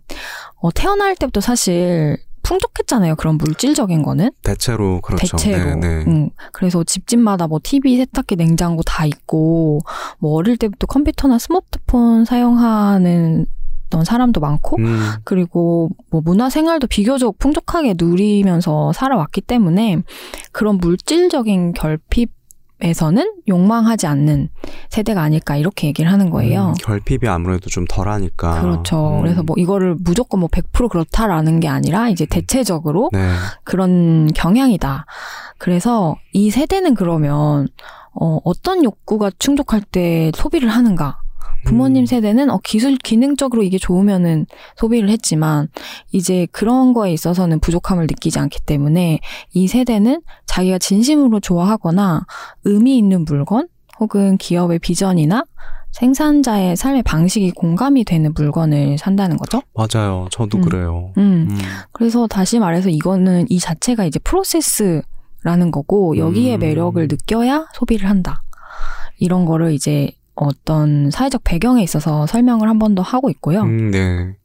어, 0.56 0.72
태어날 0.72 1.16
때부터 1.16 1.40
사실 1.40 2.18
풍족했잖아요. 2.48 3.16
그런 3.16 3.38
물질적인 3.38 4.04
거는. 4.04 4.32
대체로 4.42 5.02
그렇죠. 5.02 5.36
대체로. 5.36 5.76
네, 5.76 5.76
네. 5.76 6.04
응. 6.08 6.30
그래서 6.54 6.84
집집마다 6.84 7.48
뭐 7.48 7.60
TV, 7.62 7.98
세탁기, 7.98 8.38
냉장고 8.38 8.84
다 8.84 9.06
있고, 9.06 9.82
뭐 10.20 10.36
어릴 10.36 10.56
때부터 10.56 10.88
컴퓨터나 10.88 11.40
스마트폰 11.40 12.24
사용하는 12.24 13.46
어떤 13.88 14.06
사람도 14.06 14.40
많고, 14.40 14.78
음, 14.78 15.12
그리고 15.26 15.90
뭐 16.10 16.22
문화 16.24 16.50
생활도 16.50 16.88
비교적 16.88 17.38
풍족하게 17.38 17.96
누리면서 17.98 18.94
살아왔기 18.94 19.42
때문에 19.42 20.04
그런 20.54 20.78
물질적인 20.78 21.74
결핍 21.74 22.37
에서는 22.80 23.34
욕망하지 23.48 24.06
않는 24.06 24.50
세대가 24.90 25.24
아닐까 25.24 25.56
이렇게 25.56 25.88
얘기를 25.88 26.12
하는 26.12 26.30
거예요. 26.30 26.70
음, 26.70 26.74
결핍이 26.76 27.28
아무래도 27.28 27.70
좀 27.70 27.86
덜하니까. 27.90 28.62
그렇죠. 28.62 29.18
음, 29.18 29.22
그래서 29.22 29.42
뭐 29.42 29.56
이거를 29.58 29.96
무조건 30.00 30.42
뭐 30.42 30.50
100% 30.50 30.90
그렇다라는 30.90 31.60
게 31.60 31.68
아니라 31.68 32.10
이제 32.10 32.26
대체적으로 32.26 33.10
네. 33.12 33.34
그런 33.64 34.32
경향이다. 34.34 35.06
그래서 35.58 36.16
이 36.34 36.52
세대는 36.52 36.94
그러면 36.94 37.68
어, 38.14 38.40
어떤 38.44 38.84
욕구가 38.84 39.32
충족할 39.40 39.82
때 39.82 40.32
소비를 40.36 40.70
하는가? 40.70 41.20
부모님 41.66 42.04
음. 42.04 42.06
세대는 42.06 42.50
어, 42.50 42.60
기술 42.64 42.98
기능적으로 42.98 43.64
이게 43.64 43.78
좋으면은 43.78 44.46
소비를 44.76 45.10
했지만 45.10 45.68
이제 46.12 46.48
그런 46.52 46.94
거에 46.94 47.12
있어서는 47.14 47.60
부족함을 47.60 48.08
느끼지 48.08 48.40
않기 48.40 48.62
때문에 48.66 49.20
이 49.54 49.68
세대는 49.68 50.22
자기가 50.46 50.80
진심으로 50.80 51.40
좋아하거나 51.40 52.26
의미 52.64 52.98
있는 52.98 53.26
물건 53.26 53.68
혹은 54.00 54.38
기업의 54.38 54.80
비전이나 54.80 55.44
생산자의 55.92 56.76
삶의 56.76 57.04
방식이 57.04 57.52
공감이 57.52 58.04
되는 58.04 58.34
물건을 58.36 58.98
산다는 59.00 59.38
거죠. 59.38 59.62
맞아요. 59.74 60.28
저도 60.32 60.60
음. 60.60 60.62
그래요. 60.62 61.12
음. 61.18 61.48
음. 61.50 61.58
그래서 61.92 62.28
다시 62.28 62.60
말해서 62.60 62.90
이거는 62.90 63.48
이 63.50 63.60
자체가 63.60 64.06
이제 64.06 64.20
프로세스라는 64.20 65.72
거고 65.72 66.18
여기에 66.18 66.56
음. 66.56 66.60
매력을 66.60 67.02
느껴야 67.08 67.68
소비를 67.74 68.10
한다. 68.10 68.44
이런 69.18 69.46
거를 69.46 69.74
이제 69.74 70.12
어떤 70.38 71.10
사회적 71.12 71.42
배경에 71.44 71.84
있어서 71.84 72.26
설명을 72.28 72.70
한 72.70 72.78
번 72.80 72.96
더 72.96 73.02
하고 73.02 73.30
있고요. 73.30 73.62
음, 73.64 73.92
네. 73.92 74.36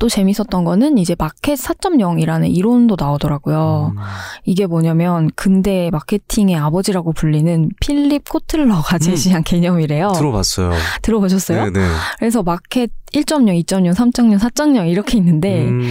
또 0.00 0.08
재밌었던 0.08 0.64
거는 0.64 0.98
이제 0.98 1.14
마켓 1.18 1.54
4.0이라는 1.54 2.54
이론도 2.54 2.96
나오더라고요. 2.98 3.92
음. 3.94 4.00
이게 4.44 4.66
뭐냐면 4.66 5.30
근대 5.36 5.90
마케팅의 5.92 6.56
아버지라고 6.56 7.12
불리는 7.12 7.70
필립 7.80 8.28
코틀러가 8.28 8.98
제시한 8.98 9.44
개념이래요. 9.44 10.08
음. 10.08 10.12
들어봤어요. 10.14 10.72
들어보셨어요? 11.02 11.64
네, 11.66 11.70
네. 11.70 11.86
그래서 12.18 12.42
마켓 12.42 12.90
1.0, 13.12 13.64
2.0, 13.64 13.94
3.0, 13.94 14.38
4.0 14.40 14.88
이렇게 14.90 15.16
있는데 15.18 15.68
음, 15.68 15.88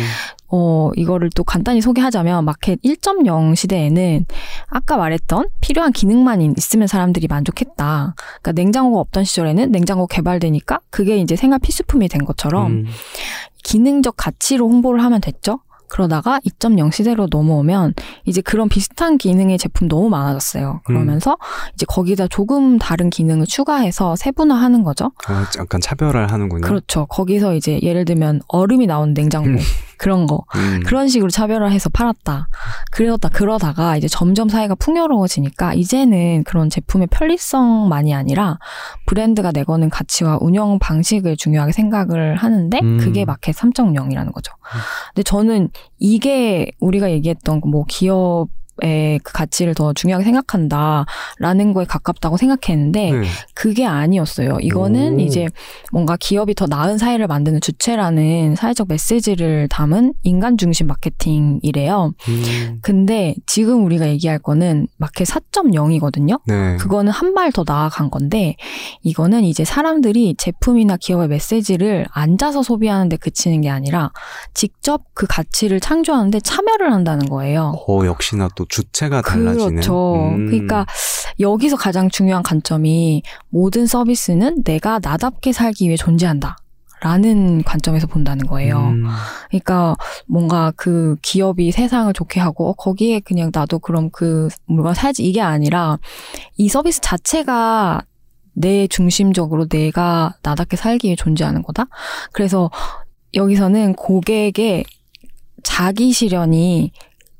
어, 0.49 0.91
이거를 0.97 1.29
또 1.33 1.45
간단히 1.45 1.79
소개하자면 1.81 2.43
마켓 2.43 2.81
1.0 2.81 3.55
시대에는 3.55 4.25
아까 4.73 4.97
말했던 4.97 5.49
필요한 5.61 5.91
기능만 5.91 6.41
있으면 6.57 6.87
사람들이 6.87 7.27
만족했다. 7.27 8.15
그러니까 8.15 8.51
냉장고가 8.53 8.99
없던 9.01 9.23
시절에는 9.23 9.71
냉장고 9.71 10.07
개발되니까 10.07 10.79
그게 10.89 11.17
이제 11.17 11.35
생활 11.35 11.59
필수품이 11.59 12.07
된 12.09 12.25
것처럼 12.25 12.71
음, 12.71 12.85
기능적 13.63 14.15
가치로 14.17 14.67
홍보를 14.67 15.03
하면 15.03 15.21
됐죠. 15.21 15.59
그러다가 15.89 16.39
2.0 16.39 16.91
시대로 16.91 17.27
넘어오면 17.29 17.93
이제 18.25 18.41
그런 18.41 18.67
비슷한 18.67 19.19
기능의 19.19 19.59
제품 19.59 19.87
너무 19.87 20.09
많아졌어요. 20.09 20.81
그러면서 20.85 21.37
이제 21.75 21.85
거기다 21.87 22.27
조금 22.29 22.79
다른 22.79 23.11
기능을 23.11 23.45
추가해서 23.45 24.15
세분화하는 24.15 24.83
거죠. 24.83 25.11
아, 25.27 25.45
약간 25.59 25.79
차별화를 25.81 26.31
하는군요. 26.31 26.61
그렇죠. 26.61 27.05
거기서 27.05 27.53
이제 27.53 27.79
예를 27.83 28.05
들면 28.05 28.41
얼음이 28.47 28.87
나온 28.87 29.13
냉장고 29.13 29.49
음. 29.49 29.59
그런 30.03 30.27
거 30.27 30.43
음. 30.55 30.81
그런 30.85 31.07
식으로 31.07 31.29
차별화해서 31.29 31.87
팔았다. 31.87 32.49
그러다 32.91 33.29
그러다가 33.29 33.95
이제 33.95 34.09
점점 34.09 34.49
사회가 34.49 34.75
풍요로워지니까 34.75 35.75
이제는 35.75 36.43
그런 36.43 36.69
제품의 36.69 37.07
편리성만이 37.07 38.13
아니라 38.13 38.59
브랜드가 39.05 39.53
내거는 39.53 39.89
가치와 39.89 40.39
운영 40.41 40.77
방식을 40.77 41.37
중요하게 41.37 41.71
생각을 41.71 42.35
하는데 42.35 42.77
음. 42.81 42.97
그게 42.97 43.23
마켓 43.23 43.55
3.0이라는 43.55 44.33
거죠. 44.33 44.51
근데 45.15 45.23
저는 45.23 45.69
이게 45.99 46.69
우리가 46.81 47.09
얘기했던 47.09 47.61
뭐 47.65 47.85
기업 47.87 48.49
의 48.81 49.19
그 49.23 49.31
가치를 49.33 49.75
더 49.75 49.93
중요하게 49.93 50.23
생각한다라는 50.25 51.73
거에 51.73 51.85
가깝다고 51.85 52.37
생각했는데 52.37 53.11
네. 53.11 53.27
그게 53.53 53.85
아니었어요. 53.85 54.57
이거는 54.61 55.15
오. 55.15 55.19
이제 55.19 55.47
뭔가 55.91 56.17
기업이 56.19 56.55
더 56.55 56.65
나은 56.67 56.97
사회를 56.97 57.27
만드는 57.27 57.61
주체라는 57.61 58.55
사회적 58.55 58.87
메시지를 58.89 59.67
담은 59.69 60.13
인간 60.23 60.57
중심 60.57 60.87
마케팅이래요. 60.87 62.13
음, 62.27 62.79
근데 62.81 63.35
지금 63.45 63.85
우리가 63.85 64.07
얘기할 64.09 64.39
거는 64.39 64.87
마켓 64.97 65.25
4.0이거든요. 65.27 66.39
네. 66.47 66.77
그거는 66.77 67.11
한 67.11 67.33
발 67.33 67.51
더 67.51 67.63
나아간 67.67 68.09
건데 68.09 68.55
이거는 69.01 69.43
이제 69.43 69.63
사람들이 69.65 70.35
제품이나 70.37 70.97
기업의 70.97 71.27
메시지를 71.27 72.05
앉아서 72.11 72.63
소비하는데 72.63 73.17
그치는 73.17 73.61
게 73.61 73.69
아니라 73.69 74.11
직접 74.53 75.01
그 75.13 75.25
가치를 75.27 75.79
창조하는데 75.79 76.39
참여를 76.39 76.93
한다는 76.93 77.27
거예요. 77.27 77.73
어, 77.87 78.05
역시나 78.05 78.49
또 78.55 78.65
주체가 78.73 79.21
달라지는. 79.21 79.69
그렇죠. 79.69 80.15
음. 80.15 80.47
그러니까 80.47 80.85
여기서 81.39 81.75
가장 81.75 82.09
중요한 82.09 82.41
관점이 82.41 83.21
모든 83.49 83.85
서비스는 83.85 84.63
내가 84.63 84.99
나답게 85.01 85.53
살기 85.53 85.87
위해 85.87 85.95
존재한다. 85.95 86.57
라는 87.01 87.63
관점에서 87.63 88.07
본다는 88.07 88.47
거예요. 88.47 88.77
음, 88.77 89.05
그러니까 89.49 89.93
뭔가 90.25 90.71
그 90.77 91.17
기업이 91.21 91.73
세상을 91.73 92.13
좋게 92.13 92.39
하고 92.39 92.69
어, 92.69 92.73
거기에 92.73 93.19
그냥 93.19 93.51
나도 93.53 93.79
그럼 93.79 94.09
그 94.09 94.47
물건 94.67 94.93
사야지 94.93 95.21
이게 95.21 95.41
아니라 95.41 95.99
이 96.55 96.69
서비스 96.69 97.01
자체가 97.01 98.03
내 98.53 98.87
중심적으로 98.87 99.67
내가 99.67 100.35
나답게 100.43 100.77
살기 100.77 101.07
위해 101.07 101.17
존재하는 101.17 101.61
거다. 101.61 101.87
그래서 102.31 102.71
여기서는 103.33 103.95
고객의 103.95 104.85
자기 105.61 106.13
실현이 106.13 106.93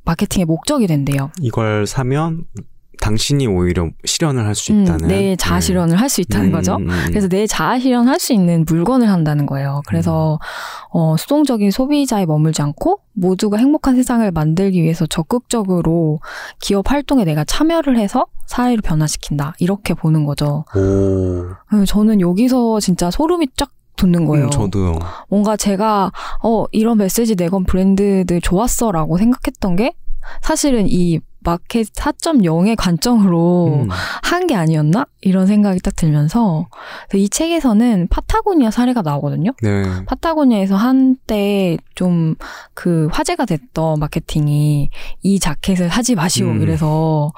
마케팅의 0.06 0.46
목적이 0.46 0.88
된대요. 0.88 1.32
이걸 1.40 1.88
사면 1.88 2.46
당신이 3.04 3.48
오히려 3.48 3.90
실현을 4.06 4.46
할수 4.46 4.72
음, 4.72 4.84
있다는. 4.84 5.08
내 5.10 5.36
자아 5.36 5.56
네. 5.60 5.62
실현을 5.62 6.00
할수 6.00 6.22
있다는 6.22 6.48
음, 6.48 6.52
거죠. 6.54 6.78
음, 6.78 6.90
음. 6.90 7.06
그래서 7.08 7.28
내 7.28 7.46
자아 7.46 7.78
실현할 7.80 8.18
수 8.20 8.32
있는 8.32 8.64
물건을 8.66 9.10
한다는 9.10 9.46
거예요. 9.46 9.82
그래서 9.88 10.40
어, 10.90 11.18
수동적인 11.18 11.72
소비자에 11.72 12.26
머물지 12.26 12.62
않고 12.62 13.00
모두가 13.12 13.58
행복한 13.58 13.98
세상을 13.98 14.30
만들기 14.32 14.82
위해서 14.82 15.06
적극적으로 15.06 16.22
기업 16.62 16.92
활동에 16.92 17.26
내가 17.26 17.44
참여를 17.44 17.98
해서 17.98 18.26
사회를 18.46 18.82
변화시킨다. 18.82 19.54
이렇게 19.60 19.94
보는 19.94 20.24
거죠. 20.26 20.64
오. 20.76 21.86
저는 21.86 22.22
여기서 22.22 22.80
진짜 22.80 23.12
소름이 23.12 23.48
쫙 23.58 23.70
돋는 23.98 24.26
거예요. 24.26 24.46
음, 24.46 24.50
저도요. 24.52 25.00
뭔가 25.30 25.56
제가 25.56 26.12
어 26.44 26.66
이런 26.72 26.98
메시지 26.98 27.36
내건 27.36 27.64
브랜드들 27.64 28.42
좋았어라고 28.42 29.18
생각했던 29.18 29.76
게 29.76 29.94
사실은 30.42 30.88
이 30.88 31.20
마켓 31.44 31.92
4.0의 31.94 32.76
관점으로 32.78 33.84
음. 33.84 33.90
한게 34.24 34.56
아니었나? 34.56 35.06
이런 35.22 35.48
생각이 35.48 35.80
딱 35.80 35.96
들면서 35.96 36.68
이 37.14 37.30
책에서는 37.30 38.08
파타고니아 38.10 38.72
사례가 38.72 39.02
나오거든요. 39.02 39.52
네. 39.62 39.84
파타고니아에서 40.06 40.76
한때 40.76 41.78
좀 41.96 42.36
그 42.74 43.08
화제가 43.12 43.46
됐던 43.46 44.00
마케팅이 44.00 44.90
이 45.22 45.40
자켓을 45.40 45.90
사지 45.90 46.16
마시오. 46.16 46.48
음. 46.48 46.62
이래서 46.62 47.32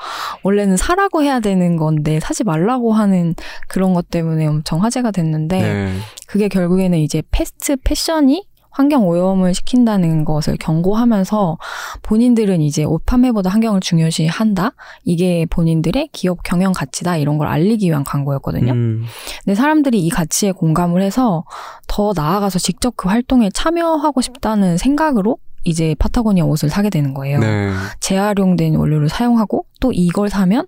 원래는 0.44 0.78
사라고 0.78 1.22
해야 1.22 1.40
되는 1.40 1.78
건데 1.78 2.20
사지 2.20 2.44
말라고 2.44 2.94
하는 2.94 3.36
그런 3.68 3.94
것 3.94 4.10
때문에 4.10 4.46
엄청 4.48 4.84
화제가 4.84 5.12
됐는데 5.12 5.62
네. 5.62 5.94
그게 6.28 6.48
결국에는 6.48 6.98
이제 6.98 7.22
패스트 7.32 7.78
패션이 7.84 8.48
환경 8.76 9.08
오염을 9.08 9.54
시킨다는 9.54 10.26
것을 10.26 10.58
경고하면서 10.58 11.58
본인들은 12.02 12.62
이제 12.62 12.84
옷 12.84 13.06
판매보다 13.06 13.50
환경을 13.50 13.80
중요시 13.80 14.28
한다. 14.28 14.74
이게 15.06 15.46
본인들의 15.50 16.10
기업 16.12 16.44
경영 16.44 16.74
가치다. 16.74 17.16
이런 17.16 17.38
걸 17.38 17.48
알리기 17.48 17.88
위한 17.88 18.04
광고였거든요. 18.04 18.74
음. 18.74 19.06
근데 19.46 19.56
사람들이 19.56 20.00
이 20.00 20.10
가치에 20.10 20.52
공감을 20.52 21.02
해서 21.02 21.46
더 21.88 22.12
나아가서 22.14 22.60
직접 22.60 22.98
그 22.98 23.08
활동에 23.08 23.50
참여하고 23.50 24.20
싶다는 24.20 24.78
생각으로 24.78 25.38
이제 25.66 25.96
파타고니아 26.00 26.46
옷을 26.46 26.70
사게 26.70 26.90
되는 26.90 27.14
거예요. 27.14 27.40
네. 27.40 27.74
재활용된 28.00 28.76
원료를 28.76 29.10
사용하고 29.10 29.66
또 29.82 29.92
이걸 29.92 30.30
사면 30.30 30.66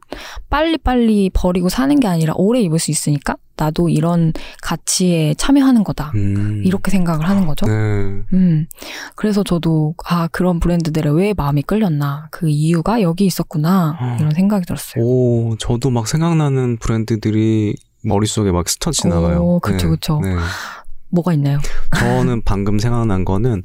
빨리빨리 0.50 1.30
버리고 1.34 1.70
사는 1.70 1.98
게 2.00 2.08
아니라 2.08 2.34
오래 2.36 2.60
입을 2.62 2.80
수 2.80 2.92
있으니까 2.92 3.38
나도 3.56 3.90
이런 3.90 4.34
가치에 4.62 5.34
참여하는 5.36 5.84
거다. 5.84 6.12
음. 6.16 6.62
이렇게 6.66 6.92
생각을 6.92 7.28
하는 7.30 7.46
거죠. 7.48 7.66
네. 7.66 7.74
음. 8.34 8.68
그래서 9.16 9.44
저도 9.44 9.96
아 10.06 10.28
그런 10.32 10.60
브랜드들에 10.60 11.10
왜 11.12 11.34
마음이 11.36 11.62
끌렸나 11.62 12.28
그 12.32 12.50
이유가 12.50 13.02
여기 13.02 13.26
있었구나 13.26 13.98
어. 14.00 14.18
이런 14.20 14.32
생각이 14.32 14.66
들었어요. 14.66 15.04
오, 15.04 15.56
저도 15.58 15.90
막 15.90 16.08
생각나는 16.08 16.78
브랜드들이 16.78 17.76
머릿속에 18.04 18.52
막 18.52 18.68
스쳐 18.68 18.92
지나가요. 18.92 19.44
오, 19.44 19.60
그쵸, 19.60 19.90
그쵸. 19.90 20.20
네. 20.24 20.36
뭐가 21.10 21.34
있나요? 21.34 21.60
저는 21.98 22.42
방금 22.44 22.80
생각난 22.80 23.26
거는 23.26 23.64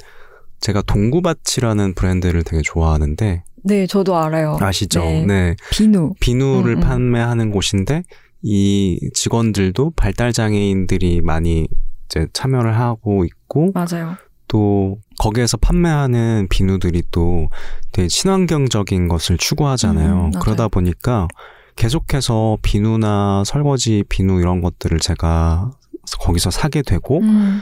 제가 0.63 0.81
동구밭이라는 0.83 1.95
브랜드를 1.95 2.45
되게 2.45 2.63
좋아하는데 2.63 3.43
네, 3.65 3.87
저도 3.87 4.17
알아요. 4.17 4.57
아시죠? 4.61 5.01
네. 5.01 5.25
네. 5.27 5.57
비누. 5.71 6.15
비누를 6.21 6.77
음, 6.77 6.79
음. 6.79 6.81
판매하는 6.81 7.51
곳인데 7.51 8.03
이 8.43 8.99
직원들도 9.13 9.93
발달 9.97 10.33
장애인들이 10.33 11.21
많이 11.21 11.69
이제 12.07 12.27
참여를 12.33 12.79
하고 12.79 13.25
있고 13.25 13.73
맞아요. 13.75 14.17
또 14.49 14.99
거기에서 15.19 15.57
판매하는 15.57 16.47
비누들이 16.49 17.05
또 17.11 17.49
되게 17.91 18.09
친환경적인 18.09 19.09
것을 19.09 19.39
추구하잖아요. 19.39 20.31
음. 20.35 20.41
그러다 20.41 20.69
보니까 20.69 21.29
계속해서 21.77 22.59
비누나 22.63 23.45
설거지 23.47 24.05
비누 24.09 24.41
이런 24.41 24.61
것들을 24.61 24.99
제가 25.01 25.71
거기서 26.21 26.51
사게 26.51 26.83
되고 26.83 27.21
음, 27.21 27.61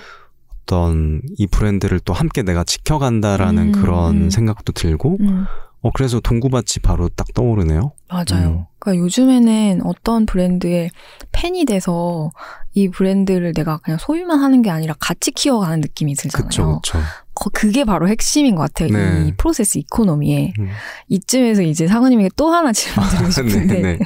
어떤 0.80 1.20
이 1.36 1.46
브랜드를 1.48 1.98
또 2.00 2.12
함께 2.12 2.42
내가 2.42 2.62
지켜간다라는 2.62 3.62
음, 3.68 3.72
그런 3.72 4.16
음. 4.24 4.30
생각도 4.30 4.72
들고 4.72 5.16
음, 5.20 5.44
어, 5.82 5.90
그래서 5.92 6.20
동구밭이 6.20 6.82
바로 6.82 7.08
딱 7.08 7.26
떠오르네요. 7.34 7.92
맞아요. 8.08 8.48
음. 8.48 8.64
그러니까 8.78 9.04
요즘에는 9.04 9.80
어떤 9.84 10.26
브랜드의 10.26 10.90
팬이 11.32 11.64
돼서 11.64 12.30
이 12.74 12.88
브랜드를 12.88 13.52
내가 13.52 13.78
그냥 13.78 13.98
소유만 13.98 14.38
하는 14.38 14.62
게 14.62 14.70
아니라 14.70 14.94
같이 15.00 15.32
키워가는 15.32 15.80
느낌이 15.80 16.14
들잖아요. 16.14 16.48
그쵸, 16.48 16.80
그쵸. 16.82 16.98
거- 17.34 17.50
그게 17.52 17.84
바로 17.84 18.08
핵심인 18.08 18.54
것 18.54 18.62
같아요. 18.62 18.90
네. 18.96 19.26
이 19.26 19.32
프로세스 19.36 19.78
이코노미에. 19.78 20.52
음. 20.60 20.68
이쯤에서 21.08 21.62
이제 21.62 21.88
상우님에게 21.88 22.30
또 22.36 22.52
하나 22.52 22.72
질문 22.72 23.08
드리고 23.08 23.30
싶은데 23.32 23.80
네, 23.80 23.96
네. 23.96 23.98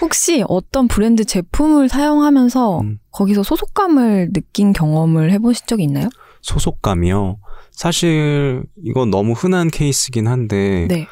혹시 0.00 0.44
어떤 0.48 0.88
브랜드 0.88 1.24
제품을 1.24 1.88
사용하면서 1.88 2.80
음. 2.80 2.98
거기서 3.10 3.42
소속감을 3.42 4.32
느낀 4.32 4.72
경험을 4.72 5.32
해보신 5.32 5.66
적이 5.66 5.84
있나요? 5.84 6.08
소속감이요. 6.42 7.38
사실 7.72 8.62
이건 8.84 9.10
너무 9.10 9.32
흔한 9.32 9.68
케이스긴 9.68 10.26
한데 10.26 10.86
네. 10.88 11.06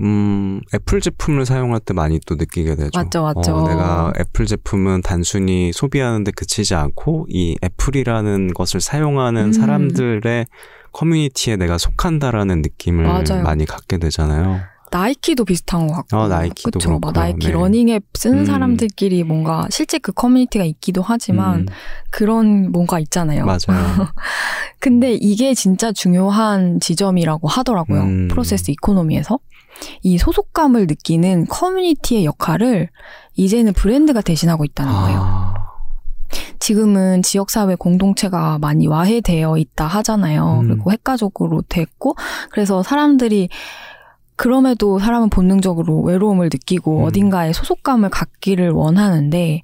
음, 0.00 0.60
애플 0.74 1.00
제품을 1.00 1.46
사용할 1.46 1.80
때 1.80 1.94
많이 1.94 2.18
또 2.26 2.34
느끼게 2.34 2.74
되죠. 2.74 2.90
맞죠, 2.94 3.22
맞죠. 3.22 3.54
어, 3.54 3.68
내가 3.68 4.12
애플 4.18 4.46
제품은 4.46 5.02
단순히 5.02 5.72
소비하는데 5.72 6.32
그치지 6.32 6.74
않고 6.74 7.26
이 7.28 7.56
애플이라는 7.62 8.54
것을 8.54 8.80
사용하는 8.80 9.46
음. 9.46 9.52
사람들의 9.52 10.46
커뮤니티에 10.92 11.56
내가 11.56 11.78
속한다라는 11.78 12.62
느낌을 12.62 13.04
맞아요. 13.04 13.42
많이 13.42 13.64
갖게 13.66 13.98
되잖아요. 13.98 14.60
나이키도 14.94 15.44
비슷한 15.44 15.88
것 15.88 15.94
같고. 15.94 16.16
어, 16.16 16.28
나이키도 16.28 16.78
그쵸? 16.78 16.90
막 16.90 17.00
그렇고요. 17.00 17.22
나이키 17.22 17.46
네. 17.48 17.52
러닝앱 17.52 18.04
쓰는 18.14 18.38
음. 18.38 18.44
사람들끼리 18.44 19.24
뭔가 19.24 19.66
실제 19.68 19.98
그 19.98 20.12
커뮤니티가 20.12 20.62
있기도 20.64 21.02
하지만 21.02 21.60
음, 21.60 21.66
그런 22.10 22.70
뭔가 22.70 23.00
있잖아요. 23.00 23.44
맞아요. 23.44 23.58
근데 24.78 25.14
이게 25.14 25.52
진짜 25.54 25.90
중요한 25.90 26.78
지점이라고 26.78 27.48
하더라고요. 27.48 28.02
음. 28.02 28.28
process 28.28 28.70
economy에서. 28.70 29.38
이 30.04 30.16
소속감을 30.16 30.86
느끼는 30.86 31.46
커뮤니티의 31.46 32.24
역할을 32.24 32.88
이제는 33.34 33.72
브랜드가 33.72 34.20
대신하고 34.20 34.64
있다는 34.64 34.92
거예요. 34.92 35.18
아, 35.20 35.54
지금은 36.60 37.22
지역사회 37.22 37.74
공동체가 37.74 38.58
많이 38.60 38.86
와해되어 38.86 39.58
있다 39.58 39.88
하잖아요. 39.88 40.60
음. 40.60 40.68
그리고 40.68 40.92
핵가족으로 40.92 41.62
됐고, 41.68 42.14
그래서 42.52 42.84
사람들이 42.84 43.48
그럼에도 44.36 44.98
사람은 44.98 45.30
본능적으로 45.30 46.00
외로움을 46.02 46.46
느끼고 46.52 47.00
음. 47.00 47.04
어딘가에 47.04 47.52
소속감을 47.52 48.08
갖기를 48.10 48.70
원하는데, 48.70 49.62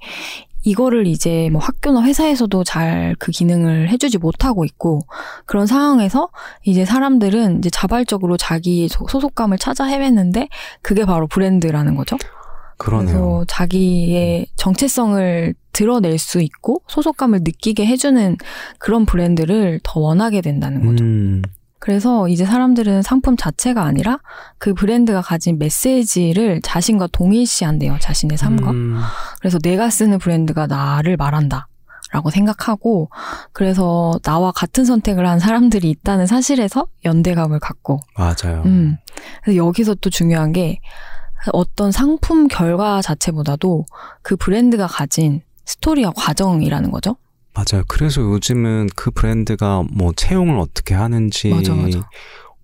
이거를 0.63 1.07
이제 1.07 1.49
뭐 1.51 1.59
학교나 1.59 2.03
회사에서도 2.03 2.63
잘 2.63 3.15
그 3.19 3.31
기능을 3.31 3.89
해주지 3.89 4.17
못하고 4.19 4.63
있고, 4.65 5.01
그런 5.45 5.65
상황에서 5.67 6.29
이제 6.63 6.85
사람들은 6.85 7.59
이제 7.59 7.69
자발적으로 7.69 8.37
자기 8.37 8.87
소- 8.87 9.07
소속감을 9.07 9.57
찾아 9.57 9.85
헤매는데, 9.85 10.47
그게 10.81 11.03
바로 11.05 11.27
브랜드라는 11.27 11.95
거죠. 11.95 12.17
그러네요. 12.77 13.05
그래서 13.05 13.45
자기의 13.47 14.47
정체성을 14.55 15.53
드러낼 15.71 16.17
수 16.17 16.41
있고 16.41 16.81
소속감을 16.87 17.41
느끼게 17.43 17.85
해주는 17.85 18.37
그런 18.79 19.05
브랜드를 19.05 19.79
더 19.83 19.99
원하게 19.99 20.41
된다는 20.41 20.85
거죠. 20.85 21.03
음, 21.03 21.41
그래서 21.81 22.27
이제 22.27 22.45
사람들은 22.45 23.01
상품 23.01 23.35
자체가 23.35 23.83
아니라 23.83 24.19
그 24.59 24.75
브랜드가 24.75 25.21
가진 25.21 25.57
메시지를 25.57 26.61
자신과 26.61 27.07
동일시한대요. 27.07 27.97
자신의 27.99 28.37
삶과. 28.37 28.69
음, 28.69 29.01
그래서 29.39 29.57
내가 29.57 29.89
쓰는 29.89 30.19
브랜드가 30.19 30.67
나를 30.67 31.17
말한다. 31.17 31.67
라고 32.13 32.29
생각하고, 32.29 33.09
그래서 33.51 34.19
나와 34.21 34.51
같은 34.51 34.85
선택을 34.85 35.27
한 35.27 35.39
사람들이 35.39 35.89
있다는 35.89 36.27
사실에서 36.27 36.85
연대감을 37.03 37.59
갖고, 37.59 37.99
맞아요. 38.15 38.61
음. 38.65 38.97
그래서 39.41 39.57
여기서 39.57 39.95
또 39.95 40.11
중요한 40.11 40.51
게 40.51 40.81
어떤 41.51 41.91
상품 41.91 42.47
결과 42.47 43.01
자체보다도 43.01 43.85
그 44.21 44.35
브랜드가 44.35 44.85
가진 44.85 45.41
스토리와 45.65 46.11
과정이라는 46.15 46.91
거죠. 46.91 47.15
맞아요. 47.53 47.83
그래서 47.87 48.21
요즘은 48.21 48.89
그 48.95 49.11
브랜드가 49.11 49.83
뭐 49.91 50.13
채용을 50.15 50.59
어떻게 50.59 50.95
하는지, 50.95 51.49
맞아, 51.49 51.73
맞아. 51.75 51.99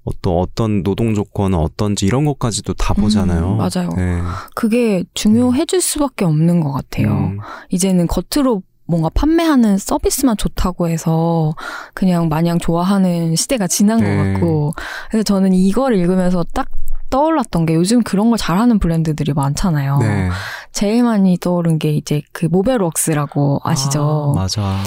어, 0.06 0.12
또 0.21 0.39
어떤 0.39 0.84
노동 0.84 1.13
조건은 1.13 1.60
어떤지 1.60 2.06
이런 2.06 2.23
것까지도 2.26 2.73
다 2.76 2.93
보잖아요. 2.93 3.54
음, 3.54 3.58
맞아요. 3.58 3.89
네. 3.95 4.21
그게 4.56 5.04
중요해질 5.13 5.82
수밖에 5.82 6.23
없는 6.23 6.62
것 6.62 6.71
같아요. 6.71 7.10
음, 7.10 7.39
이제는 7.69 8.08
겉으로 8.08 8.63
뭔가 8.86 9.10
판매하는 9.10 9.78
서비스만 9.78 10.38
좋다고 10.38 10.88
해서 10.88 11.54
그냥 11.93 12.30
마냥 12.30 12.58
좋아하는 12.58 13.36
시대가 13.36 13.67
지난 13.67 14.00
네. 14.00 14.15
것 14.15 14.23
같고. 14.23 14.73
그래서 15.10 15.23
저는 15.23 15.54
이걸 15.54 15.97
읽으면서 15.97 16.45
딱 16.54 16.69
떠올랐던 17.10 17.65
게 17.65 17.73
요즘 17.76 18.02
그런 18.04 18.30
걸 18.30 18.38
잘하는 18.38 18.80
브랜드들이 18.80 19.34
많잖아요. 19.34 19.97
네. 20.00 20.30
제일 20.78 21.04
많이 21.04 21.38
떠오른 21.40 21.80
게 21.80 21.92
이제 21.92 22.22
그 22.32 22.46
모벨웍스라고 22.46 23.62
아시죠? 23.63 24.34
아, 24.36 24.40
맞아. 24.40 24.78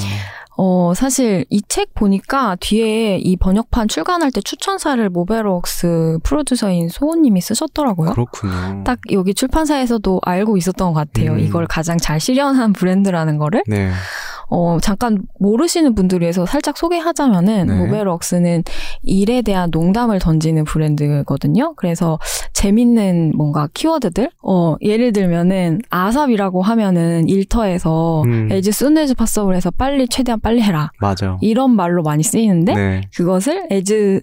어, 0.57 0.93
사실 0.95 1.45
이 1.51 1.63
책 1.69 1.95
보니까 1.95 2.57
뒤에 2.61 3.17
이 3.19 3.37
번역판 3.37 3.89
출간할 3.89 4.31
때 4.31 4.41
추천사를 4.41 5.09
모베럭스 5.09 6.19
프로듀서인 6.23 6.89
소호님이 6.91 7.41
쓰셨더라고요. 7.41 8.13
그렇군요. 8.13 8.85
딱 8.85 8.99
여기 9.11 9.35
출판사에서도 9.35 10.21
알고 10.23 10.57
있었던 10.59 10.93
것 10.93 10.95
같아요. 10.95 11.33
음. 11.33 11.39
이걸 11.41 11.67
가장 11.67 11.97
잘 11.99 12.21
실현한 12.21 12.73
브랜드라는 12.75 13.39
거를. 13.39 13.63
네. 13.67 13.91
어, 14.51 14.79
잠깐 14.83 15.23
모르시는 15.39 15.95
분들 15.95 16.21
위해서 16.21 16.45
살짝 16.45 16.77
소개하자면은 16.77 17.67
네. 17.69 17.75
모베럭스는 17.75 18.65
일에 19.03 19.43
대한 19.43 19.71
농담을 19.73 20.19
던지는 20.19 20.65
브랜드거든요. 20.65 21.75
그래서 21.77 22.19
재밌는 22.53 23.33
뭔가 23.37 23.69
키워드들? 23.73 24.31
어, 24.43 24.75
예를 24.83 25.13
들면은 25.13 25.81
ASAP이라고 25.89 26.63
하면은 26.63 27.29
일터에서 27.29 28.23
음. 28.25 28.49
as 28.51 28.73
soon 28.73 29.01
as 29.01 29.15
possible 29.15 29.55
해서 29.55 29.71
빨리 29.71 30.09
최대한 30.09 30.41
빨리 30.41 30.61
해라. 30.61 30.91
맞아. 31.01 31.39
이런 31.41 31.71
말로 31.75 32.03
많이 32.03 32.23
쓰이는데 32.23 32.75
네. 32.75 33.01
그것을 33.15 33.67
as 33.71 34.21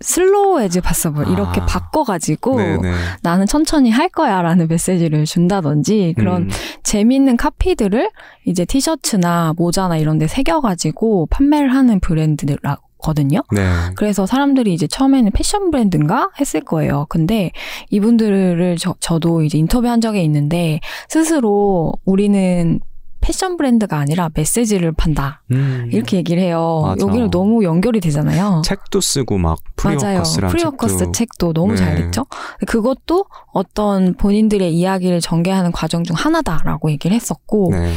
slow 0.00 0.60
as 0.60 0.80
possible 0.80 1.28
이렇게 1.28 1.60
아. 1.60 1.66
바꿔가지고 1.66 2.56
네네. 2.56 2.92
나는 3.22 3.46
천천히 3.46 3.90
할 3.90 4.08
거야라는 4.08 4.68
메시지를 4.68 5.24
준다든지 5.24 6.14
그런 6.16 6.42
음, 6.42 6.50
재밌는 6.84 7.36
카피들을 7.36 8.10
이제 8.44 8.64
티셔츠나 8.64 9.54
모자나 9.56 9.96
이런 9.96 10.18
데 10.18 10.26
새겨가지고 10.26 11.26
판매를 11.26 11.74
하는 11.74 11.98
브랜드거든요. 12.00 13.42
네. 13.52 13.64
그래서 13.96 14.24
사람들이 14.24 14.72
이제 14.72 14.86
처음에는 14.86 15.32
패션 15.32 15.70
브랜드인가 15.70 16.30
했을 16.40 16.60
거예요. 16.60 17.06
근데 17.08 17.50
이분들을 17.90 18.76
저, 18.78 18.94
저도 19.00 19.42
이제 19.42 19.58
인터뷰한 19.58 20.00
적이 20.00 20.22
있는데 20.24 20.80
스스로 21.08 21.92
우리는 22.04 22.80
패션 23.20 23.56
브랜드가 23.56 23.98
아니라 23.98 24.30
메시지를 24.34 24.92
판다. 24.92 25.42
음. 25.50 25.88
이렇게 25.92 26.16
얘기를 26.16 26.42
해요. 26.42 26.82
맞아. 26.84 27.06
여기는 27.06 27.30
너무 27.30 27.64
연결이 27.64 28.00
되잖아요. 28.00 28.62
책도 28.64 29.00
쓰고 29.00 29.38
막 29.38 29.58
맞아요. 29.82 29.98
프리워커스랑 29.98 30.50
프리워커스 30.50 30.98
책도 30.98 31.12
책도 31.12 31.52
너무 31.52 31.76
잘 31.76 31.94
네. 31.94 32.02
됐죠. 32.04 32.26
그것도 32.66 33.26
어떤 33.52 34.14
본인들의 34.14 34.74
이야기를 34.74 35.20
전개하는 35.20 35.72
과정 35.72 36.04
중 36.04 36.16
하나다라고 36.16 36.90
얘기를 36.90 37.14
했었고 37.14 37.70
네. 37.72 37.92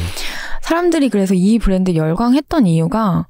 사람들이 0.61 1.09
그래서 1.09 1.33
이 1.33 1.59
브랜드 1.59 1.95
열광했던 1.95 2.67
이유가 2.67 3.27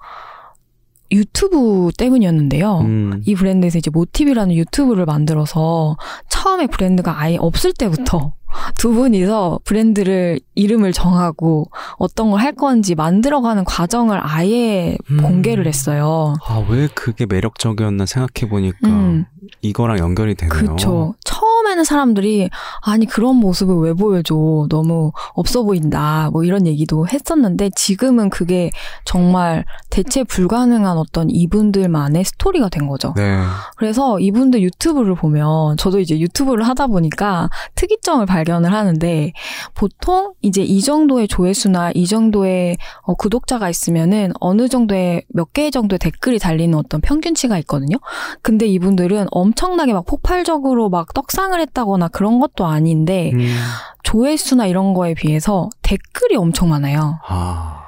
유튜브 1.11 1.91
때문이었는데요. 1.97 2.79
음. 2.79 3.21
이 3.25 3.35
브랜드에서 3.35 3.77
이제 3.77 3.91
모티브라는 3.91 4.55
유튜브를 4.55 5.05
만들어서 5.05 5.97
처음에 6.29 6.67
브랜드가 6.67 7.19
아예 7.19 7.37
없을 7.37 7.73
때부터 7.73 8.33
두 8.77 8.93
분이서 8.93 9.59
브랜드를 9.63 10.39
이름을 10.55 10.91
정하고 10.93 11.69
어떤 11.97 12.29
걸 12.31 12.41
할 12.41 12.53
건지 12.53 12.95
만들어가는 12.95 13.63
과정을 13.65 14.19
아예 14.21 14.97
음. 15.11 15.17
공개를 15.21 15.67
했어요. 15.67 16.33
아, 16.47 16.63
왜 16.69 16.87
그게 16.95 17.27
매력적이었나 17.27 18.07
생각해 18.07 18.49
보니까 18.49 18.87
음. 18.87 19.25
이거랑 19.61 19.99
연결이 19.99 20.33
되네요. 20.33 20.75
그쵸. 20.75 21.13
처음 21.23 21.50
에는 21.71 21.83
사람들이, 21.83 22.49
아니, 22.81 23.05
그런 23.05 23.35
모습을 23.37 23.75
왜 23.77 23.93
보여줘. 23.93 24.67
너무 24.69 25.11
없어 25.33 25.63
보인다. 25.63 26.29
뭐 26.33 26.43
이런 26.43 26.65
얘기도 26.67 27.07
했었는데, 27.07 27.69
지금은 27.75 28.29
그게 28.29 28.71
정말 29.05 29.63
대체 29.89 30.23
불가능한 30.23 30.97
어떤 30.97 31.29
이분들만의 31.29 32.23
스토리가 32.23 32.69
된 32.69 32.87
거죠. 32.87 33.13
네. 33.15 33.41
그래서 33.77 34.19
이분들 34.19 34.61
유튜브를 34.61 35.15
보면, 35.15 35.77
저도 35.77 35.99
이제 35.99 36.19
유튜브를 36.19 36.67
하다 36.67 36.87
보니까 36.87 37.49
특이점을 37.75 38.25
발견을 38.25 38.73
하는데, 38.73 39.31
보통 39.75 40.33
이제 40.41 40.63
이 40.63 40.81
정도의 40.81 41.27
조회수나 41.27 41.91
이 41.93 42.07
정도의 42.07 42.77
어, 43.03 43.13
구독자가 43.13 43.69
있으면은 43.69 44.33
어느 44.39 44.67
정도의 44.67 45.23
몇 45.29 45.51
개 45.53 45.69
정도의 45.69 45.99
댓글이 45.99 46.39
달리는 46.39 46.77
어떤 46.77 47.01
평균치가 47.01 47.57
있거든요. 47.59 47.97
근데 48.41 48.65
이분들은 48.67 49.27
엄청나게 49.31 49.91
막 49.91 50.05
폭발적으로 50.05 50.89
막 50.89 51.13
떡상을 51.13 51.59
했다거나 51.61 52.09
그런 52.09 52.39
것도 52.39 52.65
아닌데 52.65 53.31
음. 53.33 53.55
조회수나 54.03 54.65
이런 54.65 54.93
거에 54.93 55.13
비해서 55.13 55.69
댓글이 55.81 56.35
엄청 56.35 56.69
많아요. 56.69 57.19
아. 57.27 57.80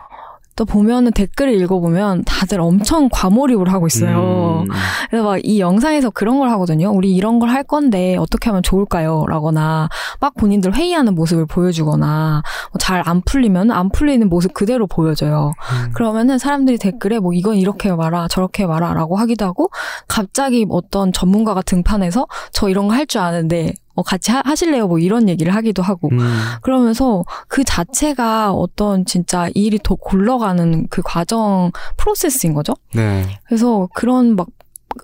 또 0.55 0.65
보면은 0.65 1.11
댓글을 1.11 1.53
읽어보면 1.61 2.23
다들 2.25 2.61
엄청 2.61 3.09
과몰입을 3.11 3.71
하고 3.71 3.87
있어요. 3.87 4.63
음, 4.63 4.67
그래서 5.09 5.23
막 5.25 5.39
이 5.43 5.59
영상에서 5.59 6.09
그런 6.11 6.37
걸 6.39 6.49
하거든요. 6.51 6.91
우리 6.91 7.13
이런 7.15 7.39
걸 7.39 7.49
할 7.49 7.63
건데 7.63 8.15
어떻게 8.17 8.49
하면 8.49 8.63
좋을까요? 8.63 9.25
라거나 9.27 9.89
막 10.19 10.33
본인들 10.35 10.73
회의하는 10.75 11.13
모습을 11.15 11.45
보여주거나 11.45 12.41
뭐 12.71 12.77
잘안 12.79 13.21
풀리면 13.25 13.71
안 13.71 13.89
풀리는 13.89 14.27
모습 14.29 14.53
그대로 14.53 14.87
보여줘요. 14.87 15.51
음. 15.85 15.91
그러면은 15.93 16.37
사람들이 16.37 16.77
댓글에 16.77 17.19
뭐 17.19 17.33
이건 17.33 17.57
이렇게 17.57 17.89
해봐라 17.89 18.27
저렇게 18.29 18.63
해봐라 18.63 18.93
라고 18.93 19.17
하기도 19.17 19.45
하고 19.45 19.69
갑자기 20.07 20.65
어떤 20.69 21.11
전문가가 21.13 21.61
등판해서 21.61 22.27
저 22.51 22.69
이런 22.69 22.87
거 22.87 22.93
할 22.93 23.05
줄 23.07 23.21
아는데 23.21 23.73
어, 23.95 24.01
같이 24.03 24.31
하, 24.31 24.41
하실래요? 24.43 24.87
뭐 24.87 24.99
이런 24.99 25.29
얘기를 25.29 25.53
하기도 25.53 25.83
하고 25.83 26.09
음. 26.11 26.19
그러면서 26.61 27.23
그 27.47 27.63
자체가 27.63 28.51
어떤 28.51 29.05
진짜 29.05 29.49
일이 29.53 29.79
더 29.81 29.95
굴러가는 29.95 30.87
그 30.89 31.01
과정 31.03 31.71
프로세스인 31.97 32.53
거죠. 32.53 32.73
네. 32.93 33.25
그래서 33.45 33.87
그런 33.93 34.35
막 34.35 34.47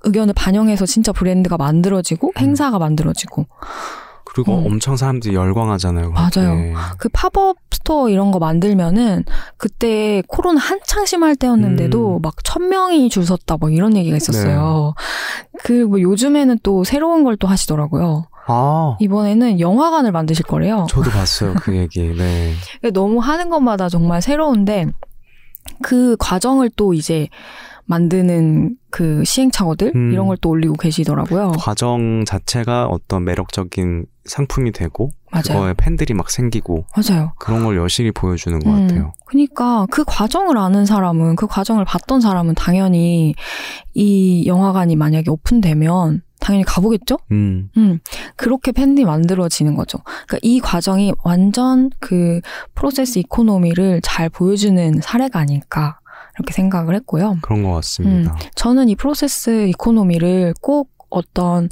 의견을 0.03 0.33
반영해서 0.35 0.85
진짜 0.85 1.11
브랜드가 1.11 1.57
만들어지고 1.57 2.33
행사가 2.37 2.77
만들어지고 2.79 3.47
그리고 4.25 4.59
음. 4.59 4.65
엄청 4.67 4.95
사람들이 4.95 5.33
열광하잖아요. 5.33 6.11
맞아요. 6.11 6.53
네. 6.55 6.73
그 6.99 7.09
팝업 7.09 7.57
스토어 7.71 8.09
이런 8.09 8.29
거 8.31 8.37
만들면은 8.37 9.23
그때 9.57 10.21
코로나 10.27 10.59
한창 10.59 11.05
심할 11.05 11.35
때였는데도 11.35 12.17
음. 12.17 12.21
막 12.21 12.42
천 12.42 12.69
명이 12.69 13.09
줄 13.09 13.25
섰다 13.25 13.57
뭐 13.57 13.69
이런 13.71 13.95
얘기가 13.97 14.17
있었어요. 14.17 14.93
그 15.63 15.79
뭐 15.79 16.01
요즘에는 16.01 16.59
또 16.61 16.83
새로운 16.83 17.23
걸 17.23 17.37
또 17.39 17.47
하시더라고요. 17.47 18.25
아, 18.49 18.97
이번에는 18.99 19.59
영화관을 19.59 20.11
만드실 20.11 20.45
거래요. 20.45 20.85
저도 20.89 21.09
봤어요 21.11 21.53
그 21.61 21.75
얘기. 21.77 22.01
네. 22.17 22.53
너무 22.93 23.19
하는 23.19 23.49
것마다 23.49 23.87
정말 23.89 24.21
새로운데 24.21 24.87
그 25.81 26.15
과정을 26.19 26.71
또 26.75 26.93
이제 26.93 27.27
만드는 27.85 28.75
그 28.91 29.23
시행착오들 29.25 29.93
음. 29.95 30.11
이런 30.13 30.27
걸 30.27 30.37
또 30.41 30.49
올리고 30.49 30.75
계시더라고요. 30.75 31.53
과정 31.57 32.23
자체가 32.25 32.85
어떤 32.85 33.23
매력적인 33.25 34.05
상품이 34.25 34.71
되고 34.71 35.09
맞아요. 35.31 35.43
그거에 35.47 35.73
팬들이 35.75 36.13
막 36.13 36.29
생기고 36.29 36.85
맞아요. 36.95 37.33
그런 37.39 37.63
걸 37.63 37.77
여실히 37.77 38.11
보여주는 38.11 38.57
것 38.59 38.69
음, 38.69 38.87
같아요. 38.87 39.13
그러니까 39.25 39.87
그 39.91 40.03
과정을 40.05 40.57
아는 40.57 40.85
사람은 40.85 41.35
그 41.35 41.47
과정을 41.47 41.83
봤던 41.85 42.21
사람은 42.21 42.53
당연히 42.55 43.33
이 43.95 44.45
영화관이 44.45 44.95
만약에 44.95 45.29
오픈되면 45.31 46.21
당연히 46.39 46.63
가보겠죠? 46.63 47.17
음, 47.31 47.69
음, 47.77 47.99
그렇게 48.35 48.71
팬이 48.71 49.03
만들어지는 49.03 49.75
거죠. 49.75 49.99
그러니까 50.27 50.37
이 50.41 50.59
과정이 50.59 51.13
완전 51.23 51.89
그 51.99 52.41
프로세스 52.75 53.19
이코노미를 53.19 54.01
잘 54.03 54.29
보여주는 54.29 54.99
사례가 55.01 55.39
아닐까 55.39 55.99
이렇게 56.37 56.53
생각을 56.53 56.95
했고요. 56.95 57.37
그런 57.41 57.63
것 57.63 57.73
같습니다. 57.75 58.37
저는 58.55 58.89
이 58.89 58.95
프로세스 58.95 59.67
이코노미를 59.67 60.53
꼭 60.61 60.89
어떤 61.09 61.69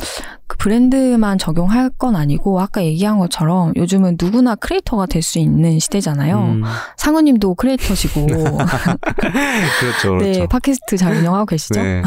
그 0.47 0.57
브랜드만 0.57 1.37
적용할 1.37 1.89
건 1.89 2.15
아니고 2.15 2.59
아까 2.59 2.83
얘기한 2.83 3.19
것처럼 3.19 3.73
요즘은 3.75 4.17
누구나 4.19 4.55
크리에이터가 4.55 5.05
될 5.05 5.21
수 5.21 5.39
있는 5.39 5.77
시대잖아요. 5.79 6.39
음, 6.39 6.63
상우님도 6.97 7.55
크리에이터시고 7.55 8.25
그렇죠, 8.27 8.57
그렇죠. 9.79 10.17
네 10.17 10.47
팟캐스트 10.47 10.97
잘 10.97 11.13
운영하고 11.17 11.45
계시죠? 11.47 11.81
네. 11.81 12.01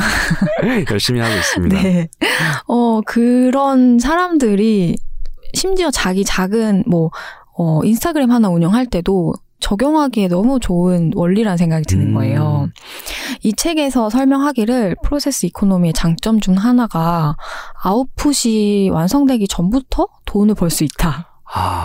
열심히 0.90 1.20
하고 1.20 1.34
있습니다. 1.34 1.82
네. 1.82 2.08
어, 2.66 3.00
그런 3.06 3.98
사람들이 3.98 4.96
심지어 5.54 5.90
자기 5.90 6.24
작은 6.24 6.84
뭐, 6.86 7.10
어, 7.58 7.80
인스타그램 7.84 8.30
하나 8.30 8.48
운영할 8.48 8.86
때도 8.86 9.34
적용하기에 9.60 10.28
너무 10.28 10.58
좋은 10.60 11.12
원리라는 11.14 11.56
생각이 11.56 11.84
드는 11.84 12.08
음. 12.08 12.14
거예요. 12.14 12.68
이 13.42 13.52
책에서 13.52 14.10
설명하기를 14.10 14.96
프로세스 15.04 15.46
이코노미의 15.46 15.92
장점 15.92 16.40
중 16.40 16.54
하나가 16.56 17.36
아웃풋이 17.82 18.90
완성되기 18.92 19.48
전부터 19.48 20.06
돈을 20.26 20.54
벌 20.54 20.70
수 20.70 20.84
있다 20.84 21.26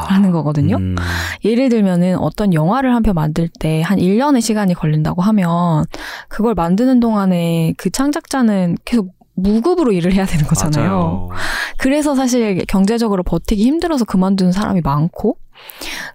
라는 0.09 0.29
아, 0.29 0.31
거거든요. 0.31 0.77
음, 0.77 0.95
예를 1.43 1.69
들면은 1.69 2.17
어떤 2.19 2.53
영화를 2.53 2.93
한 2.93 3.01
편 3.01 3.15
만들 3.15 3.49
때 3.59 3.81
한 3.81 3.97
1년의 3.97 4.41
시간이 4.41 4.73
걸린다고 4.75 5.21
하면 5.23 5.85
그걸 6.29 6.53
만드는 6.53 6.99
동안에 6.99 7.73
그 7.77 7.89
창작자는 7.89 8.77
계속 8.85 9.09
무급으로 9.37 9.91
일을 9.91 10.13
해야 10.13 10.25
되는 10.25 10.45
거잖아요. 10.45 10.89
맞아요. 10.91 11.29
그래서 11.77 12.15
사실 12.15 12.63
경제적으로 12.67 13.21
버티기 13.23 13.63
힘들어서 13.63 14.05
그만두는 14.05 14.51
사람이 14.51 14.81
많고 14.81 15.37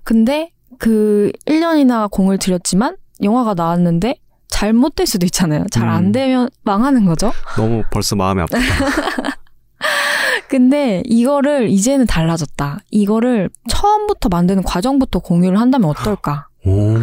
근데 0.05 0.53
그 0.79 1.31
1년이나 1.47 2.11
공을 2.11 2.39
들였지만 2.39 2.97
영화가 3.23 3.55
나왔는데 3.55 4.17
잘못될 4.49 5.07
수도 5.07 5.27
있잖아요. 5.27 5.65
잘안 5.71 6.07
음. 6.07 6.13
되면 6.13 6.49
망하는 6.63 7.05
거죠. 7.07 7.33
너무 7.57 7.83
벌써 7.91 8.17
마음이 8.17 8.43
아프다. 8.43 8.59
근데 10.49 11.03
이거를 11.07 11.69
이제는 11.69 12.07
달라졌다. 12.07 12.81
이거를 12.91 13.51
처음부터 13.69 14.29
만드는 14.29 14.65
과정부터 14.65 15.21
공유를 15.21 15.61
한다면 15.61 15.91
어떨까? 15.91 16.49
오, 16.65 16.95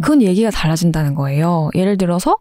그건 0.00 0.22
얘기가 0.22 0.50
달라진다는 0.50 1.14
거예요. 1.14 1.70
예를 1.74 1.98
들어서 1.98 2.36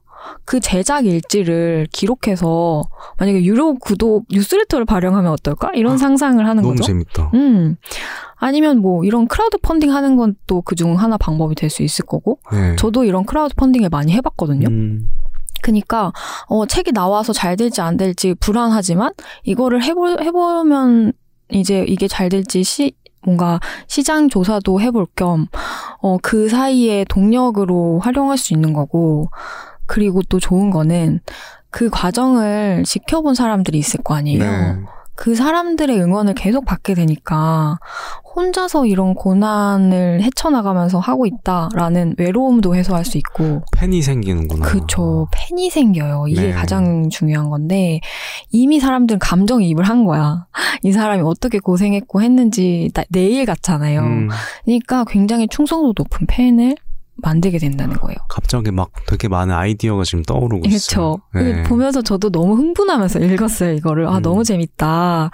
그 0.46 0.60
제작 0.60 1.06
일지를 1.06 1.88
기록해서 1.92 2.84
만약에 3.18 3.44
유료 3.44 3.76
구독 3.76 4.26
뉴스레터를 4.30 4.86
발행하면 4.86 5.32
어떨까? 5.32 5.72
이런 5.76 5.98
상상을 5.98 6.46
하는 6.46 6.64
너무 6.64 6.76
거죠. 6.76 6.84
재밌다. 6.84 7.32
음. 7.34 7.76
아니면 8.36 8.80
뭐 8.80 9.04
이런 9.06 9.28
크라우드 9.28 9.58
펀딩 9.60 9.92
하는 9.94 10.16
건 10.18 10.36
또 10.48 10.62
그중 10.62 11.00
하나 11.00 11.18
방법이 11.18 11.56
될 11.56 11.70
수 11.70 11.84
있을 11.84 12.06
거고. 12.06 12.40
네. 12.52 12.76
저도 12.76 13.04
이런 13.06 13.26
크라우드 13.26 13.56
펀딩을 13.56 13.90
많이 13.90 14.12
해봤거든요. 14.14 14.68
음, 14.68 15.08
그니까, 15.62 16.12
어, 16.48 16.66
책이 16.66 16.92
나와서 16.92 17.32
잘 17.32 17.56
될지 17.56 17.80
안 17.82 17.96
될지 17.96 18.34
불안하지만, 18.40 19.12
이거를 19.44 19.82
해보, 19.84 20.20
해보면 20.20 21.14
이제 21.50 21.86
이게 21.88 22.08
잘 22.10 22.28
될지 22.30 22.64
시, 22.64 22.92
뭔가 23.26 23.62
시장 23.88 24.28
조사도 24.28 24.82
해볼 24.82 25.08
겸, 25.16 25.48
어, 26.02 26.18
그 26.22 26.50
사이에 26.50 27.06
동력으로 27.08 28.00
활용할 28.00 28.38
수 28.38 28.54
있는 28.54 28.74
거고, 28.74 29.30
그리고 29.93 30.23
또 30.27 30.39
좋은 30.39 30.71
거는 30.71 31.19
그 31.69 31.89
과정을 31.91 32.82
지켜본 32.84 33.36
사람들이 33.36 33.77
있을 33.77 34.01
거 34.01 34.15
아니에요. 34.15 34.39
네. 34.43 34.75
그 35.15 35.36
사람들의 35.36 36.01
응원을 36.01 36.34
계속 36.34 36.65
받게 36.65 36.95
되니까 36.95 37.77
혼자서 38.36 38.88
이런 38.88 39.13
고난을 39.13 40.23
헤쳐나가면서 40.23 40.97
하고 40.97 41.27
있다라는 41.27 42.15
외로움도 42.17 42.75
해소할 42.75 43.06
수 43.06 43.19
있고 43.19 43.62
팬이 43.77 44.01
생기는구나. 44.01 44.65
그쵸 44.65 45.27
팬이 45.32 45.69
생겨요 45.69 46.25
이게 46.27 46.47
네. 46.47 46.51
가장 46.51 47.10
중요한 47.10 47.51
건데 47.51 47.99
이미 48.49 48.79
사람들은 48.79 49.19
감정이입을 49.19 49.84
한 49.84 50.03
거야 50.03 50.47
이 50.82 50.91
사람이 50.91 51.21
어떻게 51.21 51.60
고생했고 51.60 52.23
했는지 52.23 52.89
나- 52.95 53.03
내일 53.10 53.45
같잖아요 53.45 53.99
음, 54.01 54.29
그러니까 54.65 55.06
굉장히 55.08 55.47
충성도 55.47 55.93
높은 55.95 56.25
팬을 56.25 56.75
만들게 57.15 57.60
된다는 57.60 57.95
거예요 57.97 58.17
갑자기 58.28 58.71
막 58.71 58.89
되게 59.08 59.28
많은 59.28 59.54
아이디어가 59.54 60.04
지금 60.04 60.23
떠오르고 60.23 60.67
있어요. 60.67 61.19
그렇죠. 61.34 61.54
네. 61.56 61.63
보면서 61.63 62.02
저도 62.02 62.32
너무 62.32 62.56
흥분하면서 62.56 63.19
읽었어요, 63.19 63.73
이거를. 63.73 64.08
아, 64.08 64.17
음. 64.17 64.21
너무 64.23 64.43
재밌다. 64.43 65.30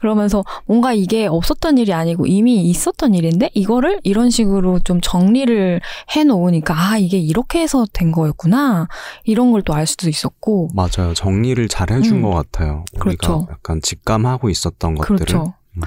그러면서 0.00 0.44
뭔가 0.66 0.92
이게 0.92 1.26
없었던 1.26 1.78
일이 1.78 1.92
아니고 1.94 2.26
이미 2.26 2.62
있었던 2.66 3.14
일인데 3.14 3.50
이거를 3.54 4.00
이런 4.04 4.28
식으로 4.30 4.78
좀 4.80 5.00
정리를 5.00 5.80
해 6.16 6.24
놓으니까 6.24 6.74
아, 6.76 6.98
이게 6.98 7.18
이렇게 7.18 7.60
해서 7.62 7.86
된 7.92 8.12
거였구나. 8.12 8.88
이런 9.24 9.50
걸 9.52 9.62
또 9.62 9.72
알 9.72 9.86
수도 9.86 10.08
있었고. 10.10 10.68
맞아요. 10.74 11.14
정리를 11.14 11.66
잘 11.68 11.90
해준 11.90 12.18
음. 12.18 12.22
것 12.22 12.30
같아요. 12.30 12.84
우리가 13.00 13.26
그렇죠. 13.28 13.48
약간 13.50 13.80
직감하고 13.80 14.50
있었던 14.50 14.94
것들을. 14.96 15.16
그렇죠. 15.18 15.54
음. 15.78 15.82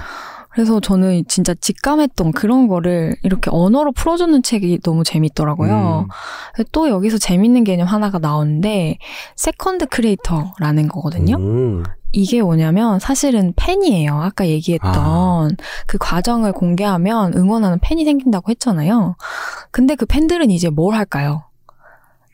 그래서 0.55 0.79
저는 0.79 1.25
진짜 1.27 1.53
직감했던 1.53 2.31
그런 2.31 2.69
거를 2.69 3.17
이렇게 3.23 3.49
언어로 3.51 3.91
풀어주는 3.91 4.41
책이 4.41 4.79
너무 4.83 5.03
재밌더라고요. 5.03 6.07
음. 6.07 6.63
또 6.71 6.87
여기서 6.87 7.17
재밌는 7.17 7.65
개념 7.65 7.87
하나가 7.87 8.19
나오는데 8.19 8.97
second 9.35 9.87
creator라는 9.87 10.87
거거든요. 10.87 11.35
오. 11.35 11.83
이게 12.13 12.41
뭐냐면 12.41 12.99
사실은 12.99 13.51
팬이에요. 13.57 14.21
아까 14.21 14.47
얘기했던 14.47 14.93
아. 14.95 15.49
그 15.87 15.97
과정을 15.97 16.53
공개하면 16.53 17.33
응원하는 17.35 17.77
팬이 17.81 18.05
생긴다고 18.05 18.49
했잖아요. 18.51 19.17
근데 19.71 19.95
그 19.95 20.05
팬들은 20.05 20.51
이제 20.51 20.69
뭘 20.69 20.95
할까요? 20.95 21.43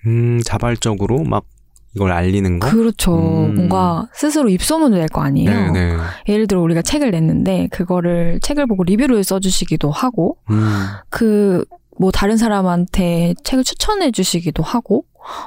음, 0.05 0.39
자발적으로 0.45 1.23
막 1.23 1.45
이걸 1.95 2.11
알리는 2.11 2.59
거? 2.59 2.69
그렇죠. 2.69 3.13
음. 3.17 3.55
뭔가 3.55 4.07
스스로 4.13 4.49
입소문을 4.49 4.99
낼 4.99 5.07
거 5.09 5.21
아니에요. 5.21 5.49
네네. 5.49 5.97
예를 6.29 6.47
들어 6.47 6.61
우리가 6.61 6.81
책을 6.81 7.11
냈는데 7.11 7.67
그거를 7.71 8.39
책을 8.41 8.65
보고 8.67 8.83
리뷰를 8.83 9.23
써주시기도 9.25 9.91
하고 9.91 10.37
음, 10.49 10.85
그 11.09 11.53
뭐 11.53 12.11
다른 12.13 12.37
사람한테 12.37 13.35
책을 13.43 13.63
추천해 13.65 14.11
주시기도 14.11 14.63
하고 14.63 15.03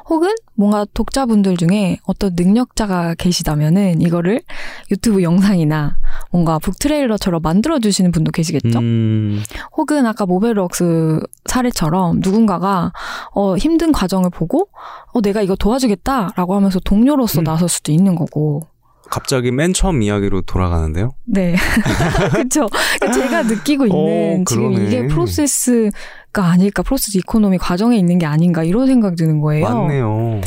혹은 0.09 0.31
뭔가 0.55 0.87
독자분들 0.95 1.57
중에 1.57 1.99
어떤 2.05 2.35
능력자가 2.37 3.15
계시다면은 3.15 4.01
이거를 4.01 4.43
유튜브 4.91 5.23
영상이나 5.23 5.97
뭔가 6.31 6.59
북트레일러처럼 6.59 7.43
만들어주시는 7.43 8.13
분도 8.13 8.31
계시겠죠? 8.31 8.79
음, 8.79 9.43
혹은 9.77 10.07
아까 10.07 10.27
모베럭스 10.27 11.21
사례처럼 11.47 12.21
누군가가 12.23 12.93
어, 13.33 13.57
힘든 13.57 13.93
과정을 13.93 14.31
보고 14.31 14.69
어, 15.13 15.21
내가 15.21 15.43
이거 15.43 15.57
도와주겠다라고 15.57 16.55
하면서 16.55 16.79
동료로서 16.81 17.41
음. 17.41 17.45
나설 17.45 17.69
수도 17.69 17.93
있는 17.93 18.15
거고. 18.15 18.63
갑자기 19.11 19.51
맨 19.53 19.73
처음 19.75 20.03
이야기로 20.03 20.43
돌아가는데요. 20.43 21.11
네. 21.25 21.55
그쵸. 22.33 22.69
제가 23.13 23.43
느끼고 23.43 23.87
있는 23.87 24.41
어, 24.41 24.45
지금. 24.49 24.73
이게 24.73 25.07
프로세스 25.07 25.91
가 26.35 26.45
아닐까, 26.47 26.83
process 26.83 27.17
economy 27.19 27.57
과정에 27.57 27.97
있는 27.97 28.19
게 28.19 28.27
아닌가, 28.27 28.63
이런 28.65 28.87
생각이 28.87 29.17
드는 29.17 29.41
거예요. 29.41 29.65
맞네요. 29.65 30.41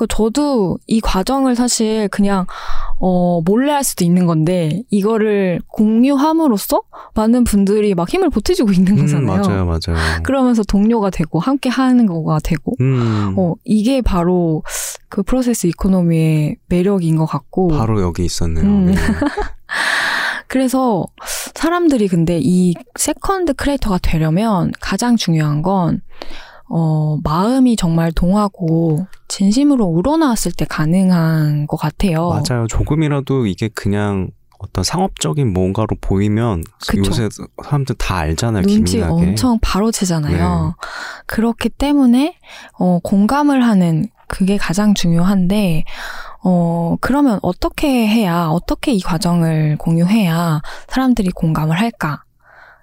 그 0.00 0.06
저도 0.06 0.78
이 0.86 0.98
과정을 1.00 1.56
사실 1.56 2.08
그냥 2.08 2.46
어 3.00 3.42
몰래 3.44 3.70
할 3.70 3.84
수도 3.84 4.02
있는 4.02 4.24
건데 4.24 4.82
이거를 4.88 5.60
공유함으로써 5.68 6.80
많은 7.14 7.44
분들이 7.44 7.94
막 7.94 8.08
힘을 8.08 8.30
보태주고 8.30 8.72
있는 8.72 8.96
음, 8.96 9.02
거잖아요. 9.02 9.42
맞아요, 9.42 9.66
맞아요. 9.66 10.22
그러면서 10.22 10.62
동료가 10.62 11.10
되고 11.10 11.38
함께 11.38 11.68
하는 11.68 12.06
거가 12.06 12.38
되고 12.42 12.72
음, 12.80 13.34
어 13.36 13.54
이게 13.64 14.00
바로 14.00 14.62
그 15.10 15.22
process 15.22 15.66
economy의 15.66 16.56
매력인 16.70 17.16
것 17.16 17.26
같고 17.26 17.68
바로 17.68 18.00
여기 18.00 18.24
있었네요. 18.24 18.64
음. 18.64 18.86
네. 18.86 18.94
그래서 20.50 21.06
사람들이 21.54 22.08
근데 22.08 22.40
이 22.42 22.74
second 22.98 23.54
creator가 23.54 23.98
되려면 23.98 24.72
가장 24.80 25.16
중요한 25.16 25.62
건 25.62 26.02
어, 26.68 27.18
마음이 27.22 27.76
정말 27.76 28.10
동하고 28.10 29.06
진심으로 29.28 29.84
우러나왔을 29.84 30.50
때 30.50 30.64
가능한 30.64 31.68
것 31.68 31.76
같아요. 31.76 32.28
맞아요. 32.30 32.66
조금이라도 32.66 33.46
이게 33.46 33.68
그냥 33.68 34.30
어떤 34.58 34.82
상업적인 34.82 35.52
뭔가로 35.52 35.86
보이면 36.00 36.64
그쵸. 36.88 36.98
요새 37.06 37.28
사람들 37.64 37.94
다 37.94 38.16
알잖아요. 38.16 38.62
눈치 38.64 38.96
기민하게. 38.96 39.12
엄청 39.12 39.58
바로 39.62 39.92
채잖아요. 39.92 40.74
네. 40.76 40.88
그렇기 41.26 41.68
때문에 41.68 42.36
어, 42.76 42.98
공감을 43.04 43.64
하는 43.64 44.08
그게 44.26 44.56
가장 44.56 44.94
중요한데 44.94 45.84
어, 46.42 46.96
그러면 47.00 47.38
어떻게 47.42 48.06
해야 48.06 48.46
어떻게 48.48 48.92
이 48.92 49.00
과정을 49.00 49.76
공유해야 49.78 50.62
사람들이 50.88 51.30
공감을 51.30 51.78
할까? 51.78 52.22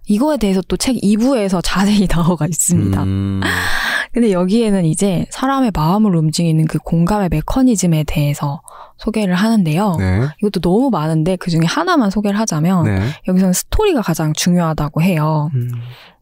이거에 0.10 0.38
대해서 0.38 0.62
또 0.62 0.78
책 0.78 0.96
2부에서 0.96 1.60
자세히 1.64 2.08
나와가 2.08 2.46
있습니다. 2.46 3.04
음, 3.04 3.42
근데 4.14 4.32
여기에는 4.32 4.86
이제 4.86 5.26
사람의 5.32 5.72
마음을 5.76 6.16
움직이는 6.16 6.66
그 6.66 6.78
공감의 6.80 7.28
메커니즘에 7.30 8.06
대해서 8.06 8.62
소개를 8.98 9.36
하는데요. 9.36 9.96
네. 10.00 10.22
이것도 10.40 10.62
너무 10.62 10.90
많은데 10.90 11.36
그 11.36 11.52
중에 11.52 11.62
하나만 11.66 12.10
소개를 12.10 12.40
하자면 12.40 12.86
네. 12.86 13.02
여기서는 13.28 13.54
스토리가 13.54 14.02
가장 14.02 14.32
중요하다고 14.34 15.02
해요. 15.02 15.50
음, 15.56 15.70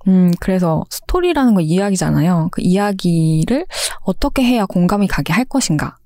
음, 0.08 0.32
그래서 0.40 0.84
스토리라는 0.90 1.54
건 1.54 1.64
이야기잖아요. 1.64 2.50
그 2.52 2.62
이야기를 2.62 3.66
어떻게 4.02 4.44
해야 4.44 4.66
공감이 4.66 5.08
가게 5.08 5.32
할 5.32 5.46
것인가. 5.46 5.98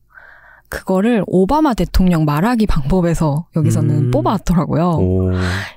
그거를 0.69 1.23
오바마 1.27 1.73
대통령 1.73 2.25
말하기 2.25 2.67
방법에서 2.67 3.47
여기서는 3.55 3.95
음. 3.95 4.11
뽑아왔더라고요. 4.11 4.89
오, 4.91 5.31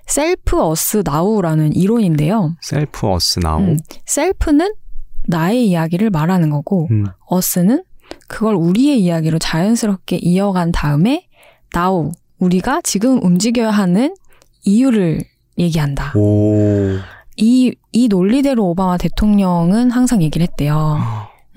self 0.06 0.62
us 0.62 1.02
now라는 1.04 1.74
이론인데요. 1.74 2.54
self 2.60 3.08
us 3.08 3.40
now. 3.40 3.60
음, 3.60 3.78
self는 4.04 4.74
나의 5.26 5.66
이야기를 5.68 6.10
말하는 6.10 6.50
거고, 6.50 6.88
음, 6.90 7.06
us는 7.26 7.84
그걸 8.28 8.54
우리의 8.54 9.00
이야기로 9.00 9.38
자연스럽게 9.38 10.16
이어간 10.16 10.72
다음에 10.72 11.26
now, 11.72 12.12
우리가 12.38 12.82
지금 12.82 13.22
움직여야 13.22 13.70
하는 13.70 14.14
이유를 14.64 15.20
얘기한다. 15.58 16.12
오, 16.16 16.98
이, 17.36 17.74
이 17.92 18.08
논리대로 18.08 18.68
오바마 18.68 18.98
대통령은 18.98 19.90
항상 19.90 20.22
얘기를 20.22 20.46
했대요. 20.46 20.98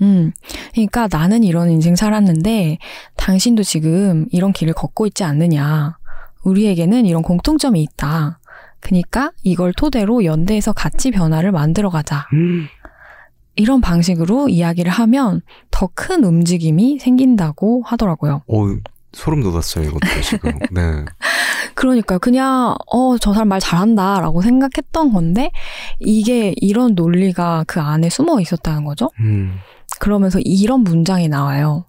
음. 0.02 0.32
그러니까 0.72 1.08
나는 1.10 1.42
이런 1.44 1.70
인생 1.70 1.96
살았는데 1.96 2.78
당신도 3.16 3.62
지금 3.62 4.26
이런 4.30 4.52
길을 4.52 4.74
걷고 4.74 5.06
있지 5.06 5.24
않느냐. 5.24 5.96
우리에게는 6.44 7.06
이런 7.06 7.22
공통점이 7.22 7.82
있다. 7.82 8.38
그러니까 8.80 9.32
이걸 9.42 9.72
토대로 9.72 10.24
연대해서 10.24 10.72
같이 10.72 11.10
변화를 11.10 11.50
만들어 11.50 11.90
가자. 11.90 12.26
음, 12.34 12.68
이런 13.56 13.80
방식으로 13.80 14.48
이야기를 14.48 14.92
하면 14.92 15.40
더 15.70 15.88
큰 15.94 16.22
움직임이 16.24 16.98
생긴다고 17.00 17.82
하더라고요. 17.84 18.42
오, 18.46 18.68
소름 19.12 19.42
돋았어요, 19.42 19.86
이것도 19.86 20.20
지금. 20.22 20.52
네. 20.70 21.04
그러니까요. 21.74 22.18
그냥 22.20 22.76
어, 22.92 23.16
저 23.18 23.32
사람 23.32 23.48
말 23.48 23.58
잘한다 23.60 24.20
라고 24.20 24.40
생각했던 24.42 25.12
건데 25.12 25.50
이게 25.98 26.54
이런 26.56 26.94
논리가 26.94 27.64
그 27.66 27.80
안에 27.80 28.08
숨어 28.08 28.40
있었다는 28.40 28.84
거죠. 28.84 29.10
음, 29.20 29.56
그러면서 30.00 30.38
이런 30.40 30.80
문장이 30.80 31.28
나와요. 31.28 31.86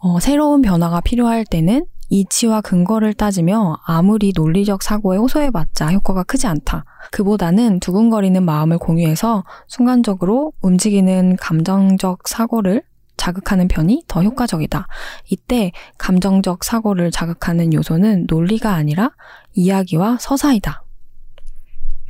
어, 0.00 0.18
새로운 0.20 0.62
변화가 0.62 1.00
필요할 1.00 1.44
때는 1.44 1.86
이치와 2.08 2.60
근거를 2.60 3.14
따지며 3.14 3.78
아무리 3.84 4.32
논리적 4.34 4.82
사고에 4.82 5.16
호소해봤자 5.16 5.92
효과가 5.92 6.24
크지 6.24 6.46
않다. 6.48 6.84
그보다는 7.12 7.78
두근거리는 7.80 8.42
마음을 8.42 8.78
공유해서 8.78 9.44
순간적으로 9.68 10.52
움직이는 10.60 11.36
감정적 11.36 12.26
사고를 12.26 12.82
자극하는 13.16 13.68
편이 13.68 14.04
더 14.08 14.22
효과적이다. 14.22 14.88
이때 15.28 15.72
감정적 15.98 16.64
사고를 16.64 17.10
자극하는 17.10 17.72
요소는 17.74 18.26
논리가 18.28 18.72
아니라 18.72 19.12
이야기와 19.54 20.16
서사이다. 20.18 20.82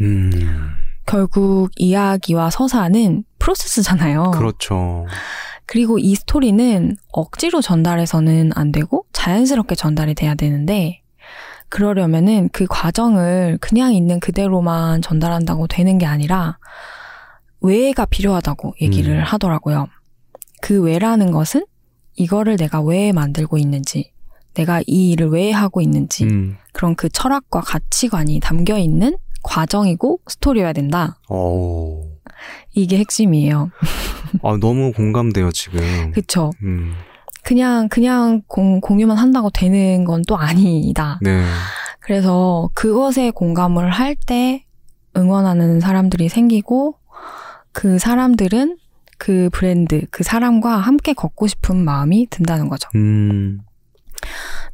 음, 0.00 0.30
결국 1.04 1.70
이야기와 1.76 2.48
서사는 2.50 3.24
프로세스잖아요. 3.40 4.30
그렇죠. 4.30 5.06
그리고 5.66 5.98
이 5.98 6.14
스토리는 6.14 6.96
억지로 7.12 7.60
전달해서는 7.60 8.52
안 8.54 8.72
되고 8.72 9.04
자연스럽게 9.12 9.74
전달이 9.74 10.14
돼야 10.14 10.34
되는데 10.34 11.02
그러려면은 11.68 12.48
그 12.52 12.66
과정을 12.68 13.58
그냥 13.60 13.94
있는 13.94 14.20
그대로만 14.20 15.02
전달한다고 15.02 15.68
되는 15.68 15.98
게 15.98 16.06
아니라 16.06 16.58
외가 17.60 18.04
필요하다고 18.04 18.74
얘기를 18.80 19.18
음. 19.18 19.22
하더라고요. 19.22 19.86
그 20.60 20.82
외라는 20.82 21.30
것은 21.30 21.64
이거를 22.16 22.56
내가 22.56 22.80
왜 22.82 23.12
만들고 23.12 23.56
있는지, 23.56 24.12
내가 24.54 24.82
이 24.86 25.10
일을 25.10 25.28
왜 25.28 25.52
하고 25.52 25.80
있는지, 25.80 26.24
음, 26.24 26.56
그런 26.72 26.94
그 26.94 27.08
철학과 27.08 27.60
가치관이 27.60 28.40
담겨 28.40 28.76
있는 28.76 29.16
과정이고 29.42 30.20
스토리여야 30.26 30.72
된다. 30.72 31.18
오, 31.28 32.02
이게 32.74 32.98
핵심이에요. 32.98 33.70
아, 34.42 34.56
너무 34.60 34.92
공감돼요, 34.92 35.50
지금. 35.52 36.12
그쵸? 36.12 36.50
음, 36.62 36.94
그냥 37.42 37.88
그냥 37.88 38.42
공, 38.46 38.80
공유만 38.80 39.16
한다고 39.16 39.50
되는 39.50 40.04
건 40.04 40.22
또 40.28 40.36
아니다. 40.36 41.18
네. 41.22 41.44
그래서 42.00 42.68
그것에 42.74 43.30
공감을 43.30 43.90
할 43.90 44.14
때 44.26 44.64
응원하는 45.16 45.80
사람들이 45.80 46.28
생기고 46.28 46.94
그 47.72 47.98
사람들은 47.98 48.76
그 49.18 49.48
브랜드, 49.52 50.02
그 50.10 50.22
사람과 50.22 50.76
함께 50.76 51.12
걷고 51.12 51.46
싶은 51.46 51.84
마음이 51.84 52.28
든다는 52.30 52.68
거죠. 52.68 52.88
음, 52.94 53.60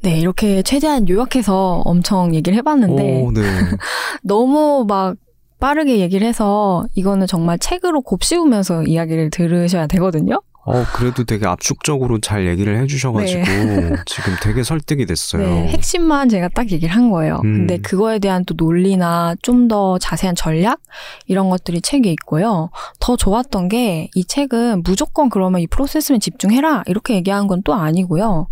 네, 0.02 0.18
이렇게 0.18 0.62
최대한 0.62 1.08
요약해서 1.08 1.82
엄청 1.84 2.34
얘기를 2.34 2.56
해봤는데 2.58 3.22
오, 3.22 3.32
네. 3.32 3.40
너무 4.22 4.84
막 4.86 5.16
빠르게 5.60 5.98
얘기를 6.00 6.26
해서 6.26 6.84
이거는 6.94 7.26
정말 7.26 7.58
책으로 7.58 8.02
곱씹으면서 8.02 8.84
이야기를 8.84 9.30
들으셔야 9.30 9.86
되거든요. 9.86 10.40
어, 10.68 10.82
그래도 10.96 11.22
되게 11.22 11.46
압축적으로 11.46 12.18
잘 12.20 12.48
얘기를 12.48 12.76
해주셔가지고, 12.82 13.40
지금 14.04 14.32
되게 14.42 14.64
설득이 14.64 15.06
됐어요. 15.06 15.42
네, 15.48 15.68
핵심만 15.68 16.28
제가 16.28 16.48
딱 16.48 16.72
얘기를 16.72 16.92
한 16.92 17.12
거예요. 17.12 17.36
음. 17.44 17.58
근데 17.68 17.78
그거에 17.78 18.18
대한 18.18 18.44
또 18.44 18.54
논리나 18.58 19.36
좀 19.42 19.68
더 19.68 19.96
자세한 19.98 20.34
전략 20.34 20.80
이런 21.28 21.50
것들이 21.50 21.80
책에 21.82 22.10
있고요. 22.10 22.70
더 22.98 23.16
좋았던 23.16 23.68
게 23.68 24.10
이 24.16 24.24
책은 24.24 24.82
무조건 24.82 25.28
그러면 25.30 25.60
이 25.60 25.68
프로세스에 25.68 26.18
집중해라 26.18 26.82
이렇게 26.86 27.14
얘기한 27.14 27.46
건 27.46 27.62
또 27.62 27.72
아니고요. 27.74 28.48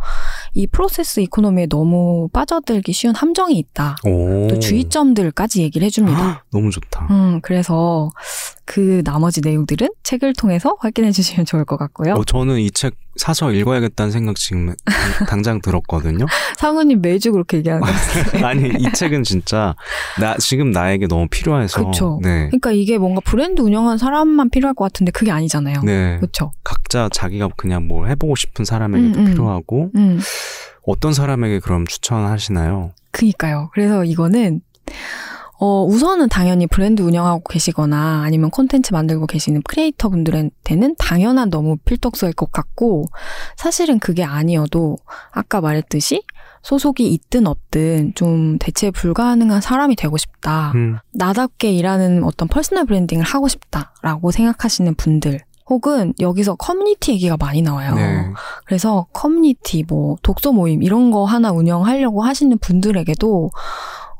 이 0.55 0.67
프로세스 0.69 1.21
이코노미에 1.21 1.67
너무 1.67 2.29
빠져들기 2.33 2.93
쉬운 2.93 3.15
함정이 3.15 3.59
있다. 3.59 3.97
오. 4.05 4.47
또 4.49 4.59
주의점들까지 4.59 5.63
얘기를 5.63 5.85
해줍니다. 5.87 6.45
너무 6.53 6.71
좋다. 6.71 7.09
음, 7.11 7.41
그래서 7.43 8.11
그 8.67 9.03
나머지 9.05 9.41
내용들은 9.43 9.89
책을 10.03 10.33
통해서 10.35 10.77
확인해 10.81 11.13
주시면 11.13 11.45
좋을 11.47 11.65
것 11.65 11.77
같고요. 11.77 12.15
어, 12.15 12.25
저는 12.25 12.59
이 12.61 12.71
책 12.71 12.95
사서 13.17 13.53
읽어야겠다는 13.53 14.11
생각 14.11 14.35
지금 14.35 14.75
당장 15.29 15.61
들었거든요. 15.61 16.27
상우님 16.59 17.01
매주 17.01 17.31
그렇게 17.31 17.59
얘기하는 17.59 17.85
거 17.87 17.93
같아요. 17.93 18.43
아니 18.47 18.69
이 18.69 18.91
책은 18.93 19.23
진짜 19.23 19.77
나 20.21 20.37
지금 20.39 20.73
나에게 20.73 21.07
너무 21.07 21.29
필요해서. 21.31 21.87
그쵸. 21.87 22.19
네. 22.23 22.47
그러니까 22.49 22.73
이게 22.73 22.99
뭔가 22.99 23.21
브랜드 23.25 23.61
운영한 23.63 23.99
사람만 23.99 24.51
필요할 24.51 24.75
것 24.75 24.85
같은데 24.85 25.13
그게 25.13 25.31
아니잖아요. 25.31 25.83
네. 25.85 26.17
그렇죠. 26.19 26.51
각자 26.65 27.09
자기가 27.13 27.51
그냥 27.57 27.87
뭘 27.87 28.09
해보고 28.11 28.35
싶은 28.35 28.65
사람에게도 28.65 29.21
음, 29.21 29.27
음. 29.27 29.31
필요하고 29.31 29.91
음, 29.95 30.19
어떤 30.85 31.13
사람에게 31.13 31.61
그럼 31.61 31.87
추천하시나요? 31.87 32.95
그니까요. 33.13 33.71
그래서 33.75 34.05
이거는 34.05 34.61
어, 35.59 35.85
우선은 35.85 36.29
당연히 36.29 36.67
브랜드 36.67 37.03
운영하고 37.03 37.43
계시거나 37.49 38.23
아니면 38.25 38.51
콘텐츠 38.51 38.93
만들고 38.93 39.27
계시는 39.27 39.63
크리에이터 39.63 40.09
분들한테는 40.09 40.97
당연한 40.99 41.51
너무 41.51 41.77
필독서일 41.85 42.33
것 42.33 42.51
같고 42.51 43.07
사실은 43.57 43.99
그게 43.99 44.25
아니어도 44.25 44.97
아까 45.31 45.61
말했듯이 45.61 46.23
소속이 46.63 47.07
있든 47.13 47.47
없든 47.47 48.13
좀 48.15 48.59
대체 48.59 48.91
불가능한 48.91 49.61
사람이 49.61 49.97
되고 49.97 50.17
싶다. 50.17 50.73
음, 50.75 50.99
나답게 51.13 51.71
일하는 51.71 52.25
어떤 52.25 52.49
personal 52.49 52.87
branding을 52.87 53.25
하고 53.25 53.49
싶다라고 53.49 54.31
생각하시는 54.31 54.95
분들 54.95 55.41
혹은 55.67 56.13
여기서 56.21 56.57
커뮤니티 56.57 57.13
얘기가 57.13 57.37
많이 57.39 57.63
나와요. 57.63 57.95
네. 57.95 58.31
그래서 58.67 59.07
커뮤니티, 59.13 59.83
뭐, 59.87 60.17
독서 60.23 60.53
모임, 60.53 60.83
이런 60.83 61.11
거 61.11 61.25
하나 61.25 61.53
운영하려고 61.53 62.23
하시는 62.23 62.59
분들에게도, 62.59 63.51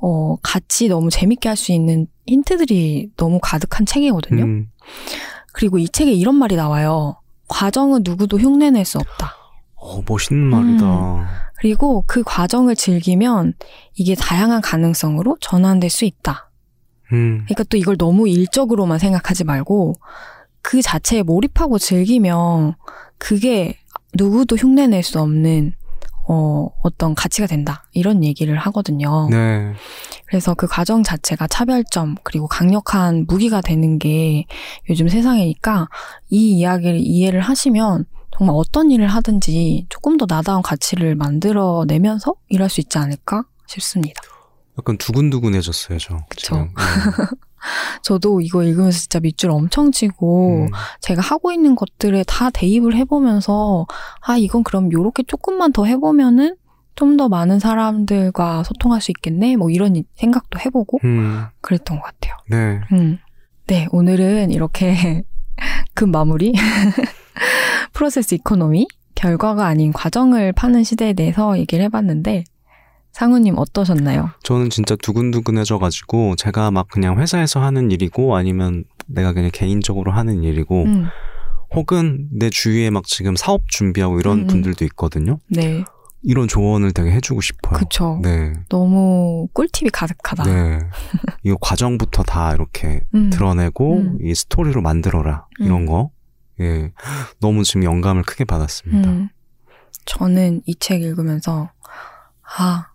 어, 0.07 0.37
같이 0.43 0.89
너무 0.89 1.09
재밌게 1.11 1.49
할 1.49 1.57
수 1.57 1.73
있는 1.73 2.07
힌트들이 2.27 3.13
너무 3.17 3.39
가득한 3.43 3.87
책이거든요. 3.87 4.45
음, 4.45 4.69
그리고 5.53 5.79
이 5.79 5.89
책에 5.89 6.13
이런 6.13 6.35
말이 6.35 6.57
나와요. 6.57 7.17
과정은 7.49 8.03
누구도 8.05 8.39
흉내낼 8.39 8.85
수 8.85 8.99
없다. 8.99 9.33
어, 9.77 10.03
멋있는 10.07 10.43
말이다. 10.45 11.51
그리고 11.57 12.05
그 12.07 12.23
과정을 12.23 12.77
즐기면 12.77 13.55
이게 13.95 14.15
다양한 14.15 14.61
가능성으로 14.61 15.39
전환될 15.41 15.89
수 15.89 16.05
있다. 16.05 16.51
음, 17.13 17.43
그러니까 17.45 17.65
또 17.65 17.77
이걸 17.77 17.97
너무 17.97 18.29
일적으로만 18.29 18.99
생각하지 18.99 19.45
말고 19.45 19.95
그 20.61 20.83
자체에 20.83 21.23
몰입하고 21.23 21.79
즐기면 21.79 22.75
그게 23.19 23.79
누구도 24.15 24.57
흉내낼 24.57 25.03
수 25.03 25.21
없는 25.21 25.75
어, 26.27 26.69
어떤 26.83 27.15
가치가 27.15 27.47
된다. 27.47 27.85
이런 27.93 28.25
얘기를 28.25 28.57
하거든요. 28.59 29.29
네. 29.31 29.73
그래서 30.27 30.55
그 30.55 30.67
과정 30.67 31.03
자체가 31.03 31.47
차별점, 31.47 32.17
그리고 32.23 32.47
강력한 32.47 33.27
무기가 33.29 33.61
되는 33.61 33.99
게 33.99 34.47
요즘 34.89 35.09
세상이니까 35.09 35.89
이 36.31 36.59
이야기를 36.59 36.99
이해를 37.01 37.41
하시면 37.41 38.07
정말 38.37 38.57
어떤 38.57 38.91
일을 38.91 39.07
하든지 39.07 39.87
조금 39.89 40.17
더 40.17 40.27
나다운 40.29 40.63
가치를 40.63 41.15
만들어내면서 41.15 42.35
일할 42.49 42.69
수 42.69 42.81
있지 42.81 42.99
않을까 42.99 43.45
싶습니다. 43.67 44.21
약간 44.79 44.99
두근두근해졌어요, 44.99 45.99
저. 45.99 46.17
그쵸. 46.29 46.55
지금. 46.55 46.75
저도 48.05 48.41
이거 48.43 48.63
읽으면서 48.63 48.99
진짜 48.99 49.19
밑줄 49.19 49.51
엄청 49.51 49.91
치고 49.91 50.67
음, 50.67 50.69
제가 51.01 51.21
하고 51.23 51.51
있는 51.53 51.75
것들에 51.75 52.23
다 52.25 52.51
대입을 52.51 52.95
해보면서 52.95 53.87
아 54.21 54.37
이건 54.37 54.63
그럼 54.63 54.93
요렇게 54.93 55.25
조금만 55.25 55.73
더 55.73 55.85
해보면은 55.87 56.55
좀 56.97 57.17
더 57.17 57.29
많은 57.29 57.59
사람들과 57.59 58.63
소통할 58.63 59.01
수 59.01 59.11
있겠네 59.11 59.57
뭐 59.57 59.69
이런 59.71 59.97
이- 59.97 60.05
생각도 60.15 60.61
해보고 60.61 61.01
음, 61.03 61.45
그랬던 61.61 61.99
것 61.99 62.05
같아요. 62.05 62.37
네. 62.49 62.81
음. 62.93 63.19
네 63.67 63.89
오늘은 63.91 64.53
이렇게 64.53 65.25
급 65.95 66.11
마무리 66.11 66.53
프로세스 67.93 68.35
이코노미 68.37 68.87
결과가 69.15 69.67
아닌 69.67 69.93
과정을 69.93 70.53
파는 70.53 70.85
시대에 70.85 71.13
대해서 71.15 71.59
얘기를 71.59 71.85
해봤는데 71.85 72.45
상우님 73.15 73.55
어떠셨나요? 73.57 74.31
저는 74.43 74.71
진짜 74.71 74.97
두근두근해져가지고 74.97 76.35
제가 76.37 76.71
막 76.73 76.89
그냥 76.89 77.19
회사에서 77.21 77.61
하는 77.63 77.91
일이고 77.91 78.37
아니면 78.37 78.85
내가 79.07 79.33
그냥 79.33 79.51
개인적으로 79.53 80.11
하는 80.13 80.43
일이고 80.43 80.83
음, 80.83 81.07
혹은 81.75 82.29
내 82.33 82.51
주위에 82.51 82.91
막 82.91 83.05
지금 83.07 83.37
사업 83.37 83.63
준비하고 83.69 84.19
이런 84.19 84.39
음, 84.39 84.43
음. 84.43 84.47
분들도 84.49 84.85
있거든요. 84.87 85.39
네 85.49 85.85
이런 86.23 86.49
조언을 86.49 86.93
되게 86.93 87.13
해주고 87.13 87.41
싶어요. 87.41 87.79
그쵸. 87.79 88.19
네. 88.23 88.53
너무 88.69 89.47
꿀팁이 89.53 89.91
가득하다. 89.91 90.45
네. 90.45 90.79
이거 91.45 91.57
과정부터 91.61 92.23
다 92.25 92.53
이렇게 92.55 93.01
음. 93.15 93.31
드러내고 93.31 93.97
음. 93.99 94.19
이 94.23 94.35
스토리로 94.35 94.81
만들어라. 94.83 95.47
이런 95.61 95.83
음. 95.83 95.87
거. 95.87 96.11
예. 96.61 96.93
너무 97.41 97.63
지금 97.63 97.85
영감을 97.85 98.23
크게 98.23 98.45
받았습니다. 98.45 99.09
음. 99.11 99.29
저는 100.07 100.63
이 100.67 100.75
책 100.81 101.03
읽으면서 101.03 101.71
아 102.59 102.87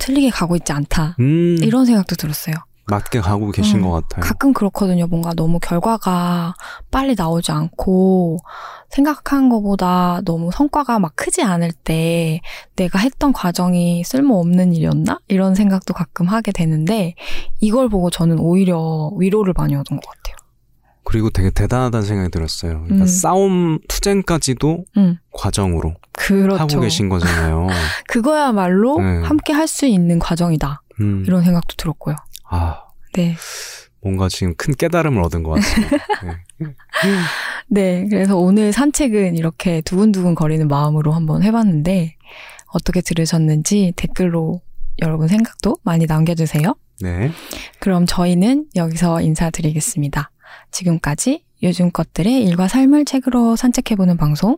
틀리게 0.00 0.30
가고 0.30 0.56
있지 0.56 0.72
않다 0.72 1.16
음, 1.20 1.58
이런 1.62 1.86
생각도 1.86 2.16
들었어요. 2.16 2.56
맞게 2.86 3.20
가고 3.20 3.52
계신 3.52 3.78
음, 3.78 3.82
것 3.82 3.92
같아요. 3.92 4.24
가끔 4.24 4.52
그렇거든요. 4.52 5.06
뭔가 5.06 5.32
너무 5.34 5.60
결과가 5.60 6.54
빨리 6.90 7.14
나오지 7.16 7.52
않고 7.52 8.38
생각한 8.88 9.48
것보다 9.48 10.20
너무 10.24 10.50
성과가 10.50 10.98
막 10.98 11.14
크지 11.14 11.42
않을 11.42 11.70
때 11.70 12.40
내가 12.74 12.98
했던 12.98 13.32
과정이 13.32 14.02
쓸모없는 14.02 14.72
일이었나? 14.72 15.20
이런 15.28 15.54
생각도 15.54 15.94
가끔 15.94 16.26
하게 16.26 16.50
되는데 16.50 17.14
이걸 17.60 17.88
보고 17.88 18.10
저는 18.10 18.40
오히려 18.40 19.12
위로를 19.16 19.54
많이 19.56 19.76
얻은 19.76 20.00
것 20.00 20.02
같아요. 20.04 20.36
그리고 21.04 21.30
되게 21.30 21.50
대단하다는 21.50 22.06
생각이 22.06 22.30
들었어요. 22.30 22.82
그러니까 22.84 23.04
음. 23.04 23.06
싸움 23.06 23.78
투쟁까지도 23.88 24.84
음, 24.96 25.18
과정으로 25.32 25.96
그렇죠. 26.12 26.62
하고 26.62 26.80
계신 26.80 27.08
거잖아요. 27.08 27.66
그거야말로 28.08 28.98
네. 29.00 29.22
함께 29.22 29.52
할 29.52 29.66
수 29.66 29.86
있는 29.86 30.18
과정이다. 30.18 30.82
음. 31.00 31.24
이런 31.26 31.42
생각도 31.44 31.74
들었고요. 31.76 32.16
아, 32.48 32.82
네. 33.14 33.36
뭔가 34.02 34.28
지금 34.28 34.54
큰 34.56 34.74
깨달음을 34.74 35.22
얻은 35.22 35.42
것 35.42 35.52
같습니다. 35.52 35.96
네. 36.24 36.36
네, 37.68 38.06
그래서 38.08 38.36
오늘 38.36 38.72
산책은 38.72 39.36
이렇게 39.36 39.80
두근두근 39.82 40.34
거리는 40.34 40.66
마음으로 40.68 41.12
한번 41.12 41.42
해봤는데 41.42 42.16
어떻게 42.72 43.00
들으셨는지 43.00 43.92
댓글로 43.96 44.60
여러분 45.02 45.28
생각도 45.28 45.76
많이 45.82 46.06
남겨주세요. 46.06 46.74
네. 47.00 47.30
그럼 47.78 48.06
저희는 48.06 48.66
여기서 48.76 49.20
인사드리겠습니다. 49.20 50.30
지금까지 50.70 51.44
요즘 51.62 51.90
것들의 51.90 52.42
일과 52.44 52.68
삶을 52.68 53.04
책으로 53.04 53.56
산책해보는 53.56 54.16
방송 54.16 54.56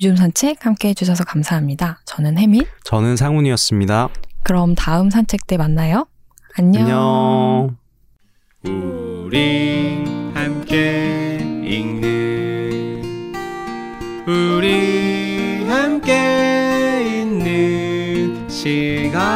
요즘 0.00 0.16
산책 0.16 0.64
함께 0.64 0.88
해주셔서 0.88 1.24
감사합니다. 1.24 2.00
저는 2.06 2.38
혜민. 2.38 2.62
저는 2.84 3.16
상훈이었습니다. 3.16 4.08
그럼 4.44 4.74
다음 4.74 5.10
산책 5.10 5.46
때 5.46 5.56
만나요. 5.58 6.06
안녕. 6.56 6.82
안녕. 6.82 7.76
우리 8.64 10.04
함께 10.34 11.38
읽는 11.64 13.34
우리 14.26 15.66
함께 15.68 17.20
있는 17.22 18.48
시간 18.48 19.28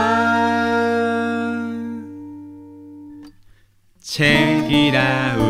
책이라운 4.00 5.41